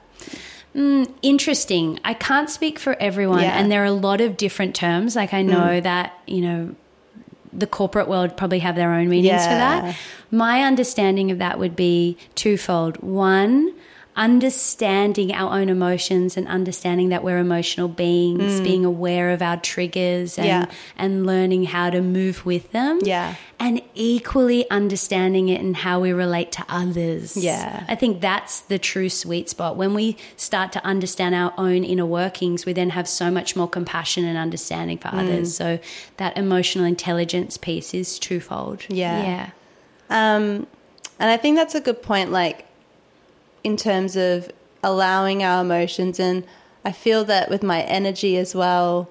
[0.75, 2.01] Mm, interesting.
[2.03, 3.59] I can't speak for everyone, yeah.
[3.59, 5.15] and there are a lot of different terms.
[5.15, 5.83] Like I know mm.
[5.83, 6.75] that you know
[7.53, 9.81] the corporate world probably have their own meanings yeah.
[9.81, 9.97] for that.
[10.31, 12.97] My understanding of that would be twofold.
[13.03, 13.75] One,
[14.17, 18.65] understanding our own emotions and understanding that we're emotional beings, mm.
[18.65, 20.67] being aware of our triggers and, yeah.
[20.97, 23.01] and learning how to move with them.
[23.03, 23.35] Yeah.
[23.59, 27.37] And equally understanding it and how we relate to others.
[27.37, 27.85] Yeah.
[27.89, 29.77] I think that's the true sweet spot.
[29.77, 33.69] When we start to understand our own inner workings, we then have so much more
[33.69, 35.19] compassion and understanding for mm.
[35.19, 35.57] others.
[35.57, 35.81] So
[36.19, 38.85] that emotional intelligence piece is twofold.
[38.89, 39.23] Yeah.
[39.23, 39.51] Yeah.
[40.11, 40.69] Um,
[41.19, 42.31] and I think that's a good point.
[42.31, 42.67] Like,
[43.65, 44.51] in terms of
[44.83, 46.21] allowing our emotions.
[46.21, 46.47] And
[46.85, 49.11] I feel that with my energy as well,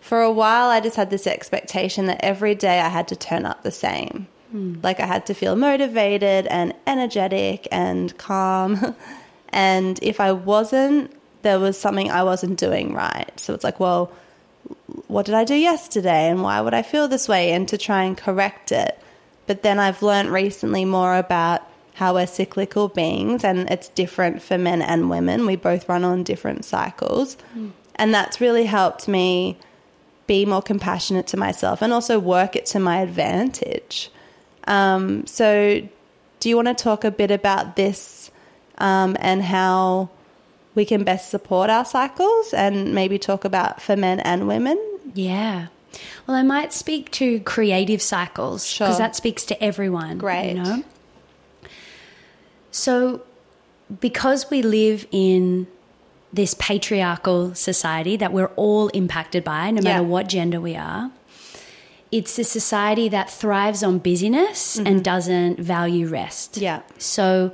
[0.00, 3.44] for a while, I just had this expectation that every day I had to turn
[3.44, 4.28] up the same.
[4.54, 4.82] Mm.
[4.82, 8.94] Like I had to feel motivated and energetic and calm.
[9.50, 11.12] and if I wasn't,
[11.42, 13.38] there was something I wasn't doing right.
[13.38, 14.12] So it's like, well,
[15.08, 17.52] what did I do yesterday and why would I feel this way?
[17.52, 18.98] And to try and correct it.
[19.46, 21.62] But then I've learned recently more about
[21.96, 25.46] how we're cyclical beings and it's different for men and women.
[25.46, 27.38] We both run on different cycles.
[27.56, 27.72] Mm.
[27.94, 29.56] And that's really helped me
[30.26, 34.10] be more compassionate to myself and also work it to my advantage.
[34.66, 35.88] Um, so,
[36.40, 38.30] do you want to talk a bit about this
[38.76, 40.10] um, and how
[40.74, 44.78] we can best support our cycles and maybe talk about for men and women?
[45.14, 45.68] Yeah.
[46.26, 48.98] Well, I might speak to creative cycles because sure.
[48.98, 50.18] that speaks to everyone.
[50.18, 50.50] Great.
[50.50, 50.84] You know?
[52.76, 53.22] So,
[54.00, 55.66] because we live in
[56.30, 60.08] this patriarchal society that we're all impacted by, no matter yeah.
[60.08, 61.10] what gender we are,
[62.12, 64.86] it's a society that thrives on busyness mm-hmm.
[64.86, 66.58] and doesn't value rest.
[66.58, 66.82] Yeah.
[66.98, 67.52] So,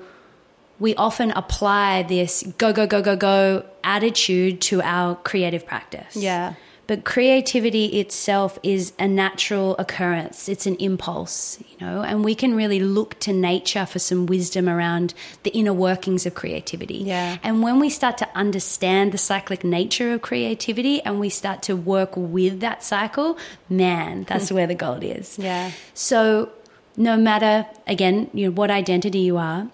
[0.80, 6.16] we often apply this go, go, go, go, go attitude to our creative practice.
[6.16, 6.54] Yeah.
[6.86, 10.48] But creativity itself is a natural occurrence.
[10.48, 14.68] It's an impulse, you know, and we can really look to nature for some wisdom
[14.68, 15.14] around
[15.44, 16.98] the inner workings of creativity.
[16.98, 17.38] Yeah.
[17.42, 21.76] And when we start to understand the cyclic nature of creativity and we start to
[21.76, 24.56] work with that cycle, man, that's hmm.
[24.56, 25.38] where the gold is.
[25.38, 25.70] Yeah.
[25.94, 26.50] So
[26.96, 29.68] no matter again, you know, what identity you are,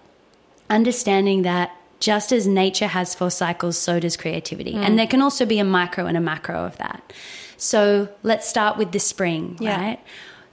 [0.71, 4.75] understanding that just as nature has four cycles, so does creativity.
[4.75, 4.87] Mm.
[4.87, 7.13] And there can also be a micro and a macro of that.
[7.57, 9.81] So let's start with the spring, yeah.
[9.81, 10.01] right?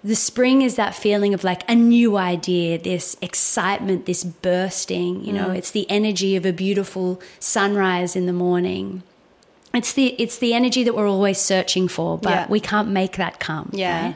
[0.04, 5.34] The spring is that feeling of like a new idea, this excitement, this bursting, you
[5.34, 5.58] know, mm.
[5.58, 9.04] it's the energy of a beautiful sunrise in the morning
[9.78, 12.48] it's the it's the energy that we're always searching for, but yeah.
[12.50, 13.70] we can't make that come.
[13.74, 14.08] Yeah.
[14.08, 14.16] Right?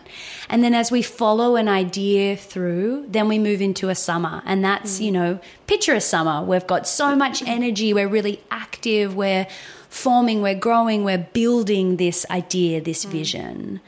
[0.49, 4.63] And then as we follow an idea through, then we move into a summer, and
[4.63, 5.05] that's mm.
[5.05, 6.43] you know picture a summer.
[6.43, 7.93] We've got so much energy.
[7.93, 9.15] We're really active.
[9.15, 9.47] We're
[9.89, 10.41] forming.
[10.41, 11.03] We're growing.
[11.03, 13.09] We're building this idea, this mm.
[13.09, 13.81] vision.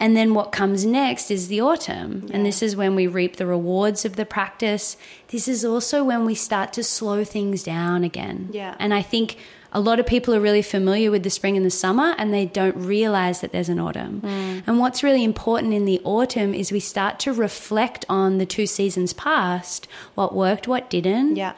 [0.00, 2.24] And then what comes next is the autumn.
[2.26, 2.36] Yeah.
[2.36, 4.96] And this is when we reap the rewards of the practice.
[5.28, 8.50] This is also when we start to slow things down again.
[8.52, 8.76] Yeah.
[8.78, 9.38] And I think
[9.72, 12.46] a lot of people are really familiar with the spring and the summer and they
[12.46, 14.22] don't realize that there's an autumn.
[14.22, 14.62] Mm.
[14.66, 18.66] And what's really important in the autumn is we start to reflect on the two
[18.66, 21.36] seasons past what worked, what didn't.
[21.36, 21.52] Yeah.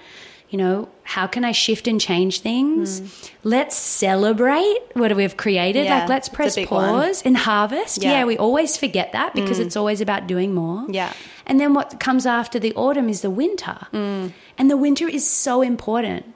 [0.48, 3.00] You know, how can I shift and change things?
[3.00, 3.30] Mm.
[3.44, 5.84] Let's celebrate what we've created.
[5.84, 7.26] Yeah, like, let's press pause one.
[7.28, 8.02] and harvest.
[8.02, 8.10] Yeah.
[8.10, 8.24] yeah.
[8.24, 9.66] we always forget that because mm.
[9.66, 10.86] it's always about doing more.
[10.88, 11.12] Yeah.
[11.46, 13.78] And then what comes after the autumn is the winter.
[13.92, 14.32] Mm.
[14.58, 16.34] And the winter is so important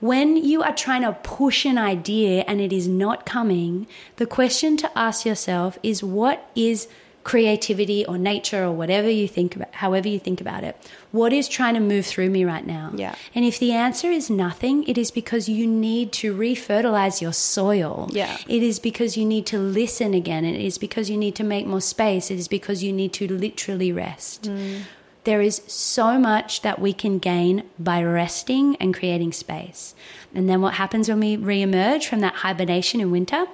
[0.00, 3.86] when you are trying to push an idea and it is not coming,
[4.16, 6.88] the question to ask yourself is what is
[7.22, 10.74] creativity or nature or whatever you think about, however you think about it,
[11.12, 12.90] what is trying to move through me right now?
[12.94, 13.14] Yeah.
[13.34, 18.08] And if the answer is nothing, it is because you need to refertilize your soil.
[18.10, 18.38] Yeah.
[18.48, 20.44] It is because you need to listen again.
[20.44, 22.30] It is because you need to make more space.
[22.30, 24.44] It is because you need to literally rest.
[24.44, 24.82] Mm.
[25.24, 29.94] There is so much that we can gain by resting and creating space.
[30.34, 33.46] And then what happens when we re-emerge from that hibernation in winter?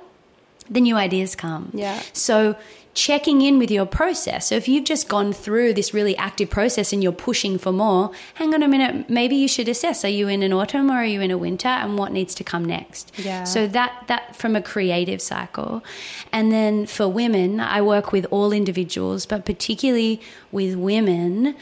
[0.71, 1.71] The new ideas come.
[1.75, 2.01] Yeah.
[2.13, 2.57] So
[2.97, 4.49] checking in with your process.
[4.49, 8.11] So if you've just gone through this really active process and you're pushing for more,
[8.35, 11.05] hang on a minute, maybe you should assess are you in an autumn or are
[11.05, 13.13] you in a winter and what needs to come next.
[13.19, 13.45] Yeah.
[13.45, 15.85] So that that from a creative cycle.
[16.33, 20.21] And then for women, I work with all individuals, but particularly
[20.51, 21.55] with women,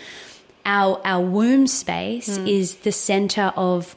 [0.64, 2.48] our our womb space mm.
[2.48, 3.96] is the center of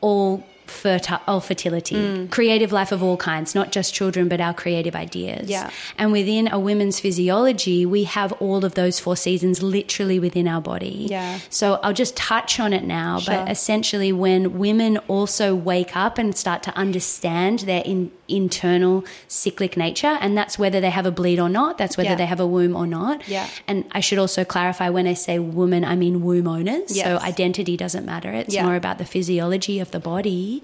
[0.00, 2.30] all fertile fertility, mm.
[2.30, 5.48] creative life of all kinds, not just children, but our creative ideas.
[5.48, 5.70] Yeah.
[5.98, 10.60] And within a women's physiology, we have all of those four seasons literally within our
[10.60, 11.06] body.
[11.10, 11.38] Yeah.
[11.50, 13.34] So I'll just touch on it now, sure.
[13.34, 19.76] but essentially, when women also wake up and start to understand their in, internal cyclic
[19.76, 22.16] nature, and that's whether they have a bleed or not, that's whether yeah.
[22.16, 23.26] they have a womb or not.
[23.28, 23.48] Yeah.
[23.66, 26.96] And I should also clarify when I say woman, I mean womb owners.
[26.96, 27.06] Yes.
[27.06, 28.32] So identity doesn't matter.
[28.32, 28.64] It's yeah.
[28.64, 30.62] more about the physiology of the body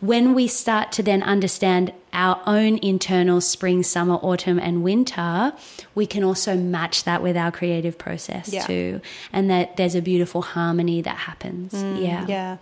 [0.00, 5.52] when we start to then understand our own internal spring, summer, autumn, and winter,
[5.94, 8.66] we can also match that with our creative process yeah.
[8.66, 9.00] too.
[9.32, 11.72] And that there's a beautiful harmony that happens.
[11.72, 12.26] Mm, yeah.
[12.28, 12.56] Yeah.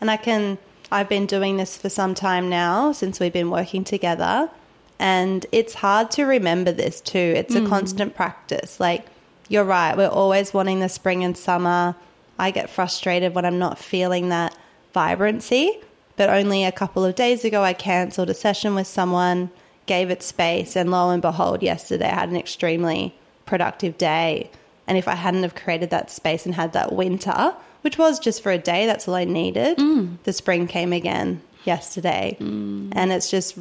[0.00, 0.58] And I can,
[0.90, 4.50] I've been doing this for some time now since we've been working together.
[4.98, 7.18] And it's hard to remember this too.
[7.18, 7.68] It's a mm.
[7.68, 8.80] constant practice.
[8.80, 9.06] Like,
[9.48, 9.96] you're right.
[9.96, 11.94] We're always wanting the spring and summer.
[12.38, 14.56] I get frustrated when I'm not feeling that
[14.92, 15.78] vibrancy.
[16.16, 19.50] But only a couple of days ago, I cancelled a session with someone,
[19.86, 23.14] gave it space, and lo and behold, yesterday I had an extremely
[23.46, 24.50] productive day.
[24.88, 28.42] And if I hadn't have created that space and had that winter, which was just
[28.42, 30.16] for a day, that's all I needed, mm.
[30.24, 32.36] the spring came again yesterday.
[32.40, 32.92] Mm.
[32.92, 33.58] And it's just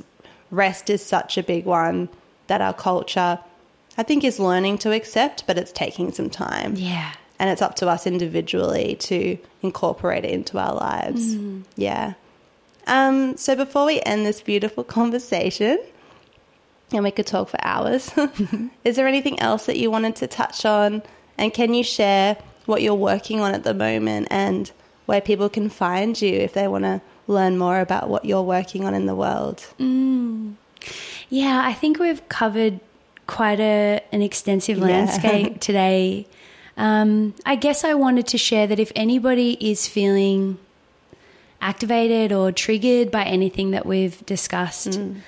[0.51, 2.09] rest is such a big one
[2.47, 3.39] that our culture,
[3.97, 6.75] I think, is learning to accept, but it's taking some time.
[6.75, 7.13] Yeah.
[7.39, 11.35] And it's up to us individually to incorporate it into our lives.
[11.35, 11.63] Mm.
[11.75, 12.13] Yeah.
[12.87, 15.79] Um, so before we end this beautiful conversation,
[16.91, 18.11] and we could talk for hours,
[18.85, 21.03] is there anything else that you wanted to touch on?
[21.37, 22.37] And can you share
[22.67, 24.71] what you're working on at the moment and
[25.07, 28.85] where people can find you if they want to learn more about what you're working
[28.85, 29.65] on in the world?
[29.79, 30.55] Mm.
[31.29, 32.79] Yeah, I think we've covered
[33.25, 35.57] quite a, an extensive landscape yeah.
[35.59, 36.27] today.
[36.77, 40.59] Um, I guess I wanted to share that if anybody is feeling
[41.61, 44.89] activated or triggered by anything that we've discussed.
[44.89, 45.21] Mm.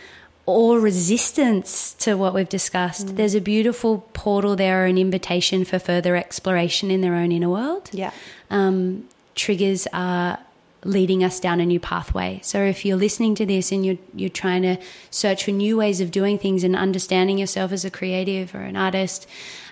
[0.50, 3.16] Or resistance to what we've discussed, mm.
[3.16, 7.90] there's a beautiful portal there, an invitation for further exploration in their own inner world.
[7.94, 8.12] Yeah.
[8.50, 10.40] Um, triggers are
[10.84, 12.40] leading us down a new pathway.
[12.42, 14.78] So if you're listening to this and you're you're trying to
[15.12, 18.76] search for new ways of doing things and understanding yourself as a creative or an
[18.76, 19.28] artist,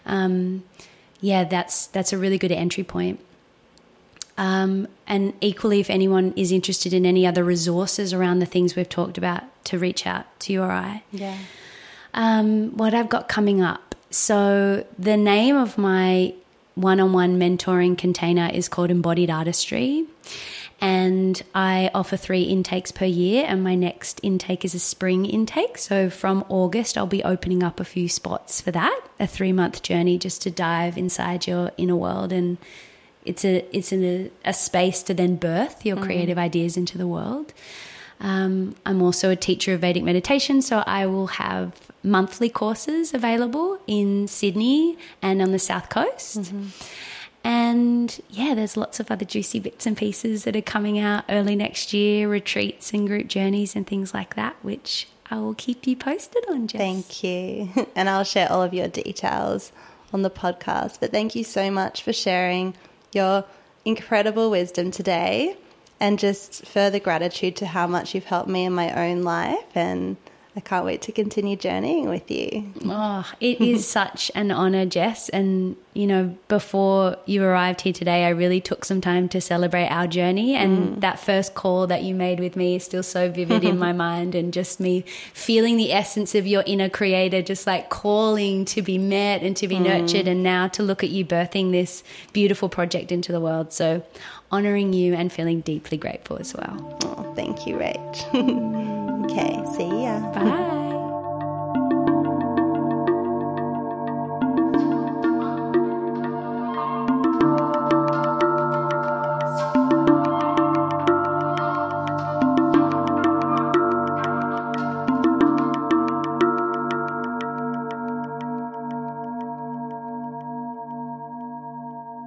[0.06, 0.64] um,
[1.22, 3.20] yeah, that's that's a really good entry point.
[4.38, 8.90] Um, and equally, if anyone is interested in any other resources around the things we've
[8.90, 11.04] talked about, to reach out to you or I.
[11.12, 11.38] Yeah.
[12.14, 13.96] Um, what I've got coming up.
[14.10, 16.34] So the name of my
[16.76, 20.06] one-on-one mentoring container is called Embodied Artistry
[20.80, 25.78] and I offer three intakes per year, and my next intake is a spring intake.
[25.78, 29.82] So from August, I'll be opening up a few spots for that, a three month
[29.82, 32.58] journey just to dive inside your inner world, and
[33.28, 36.04] it's a it's a, a space to then birth your mm.
[36.04, 37.54] creative ideas into the world.
[38.20, 43.80] Um, I'm also a teacher of Vedic meditation, so I will have monthly courses available
[43.86, 46.40] in Sydney and on the south coast.
[46.40, 46.68] Mm-hmm.
[47.44, 51.56] And yeah, there's lots of other juicy bits and pieces that are coming out early
[51.56, 55.96] next year, retreats and group journeys and things like that, which I will keep you
[55.96, 56.80] posted on, Jess.
[56.80, 57.70] Thank you.
[57.96, 59.72] And I'll share all of your details
[60.12, 61.00] on the podcast.
[61.00, 62.76] But thank you so much for sharing
[63.14, 63.46] your
[63.86, 65.58] incredible wisdom today
[66.00, 70.18] and just further gratitude to how much you've helped me in my own life and
[70.58, 72.74] I can't wait to continue journeying with you.
[72.86, 75.30] Oh, it is such an honor, Jess.
[75.30, 79.90] And, you know, before you arrived here today, I really took some time to celebrate
[79.90, 80.56] our journey.
[80.56, 81.02] And mm.
[81.02, 84.34] that first call that you made with me is still so vivid in my mind.
[84.34, 85.02] And just me
[85.32, 89.68] feeling the essence of your inner creator, just like calling to be met and to
[89.68, 89.84] be mm.
[89.84, 90.28] nurtured.
[90.28, 92.04] And now to look at you birthing this
[92.34, 93.72] beautiful project into the world.
[93.74, 94.04] So,
[94.52, 96.98] honoring you and feeling deeply grateful as well.
[97.04, 99.08] Oh, thank you, Rach.
[99.28, 100.20] Okay, see ya.
[100.32, 100.87] Bye.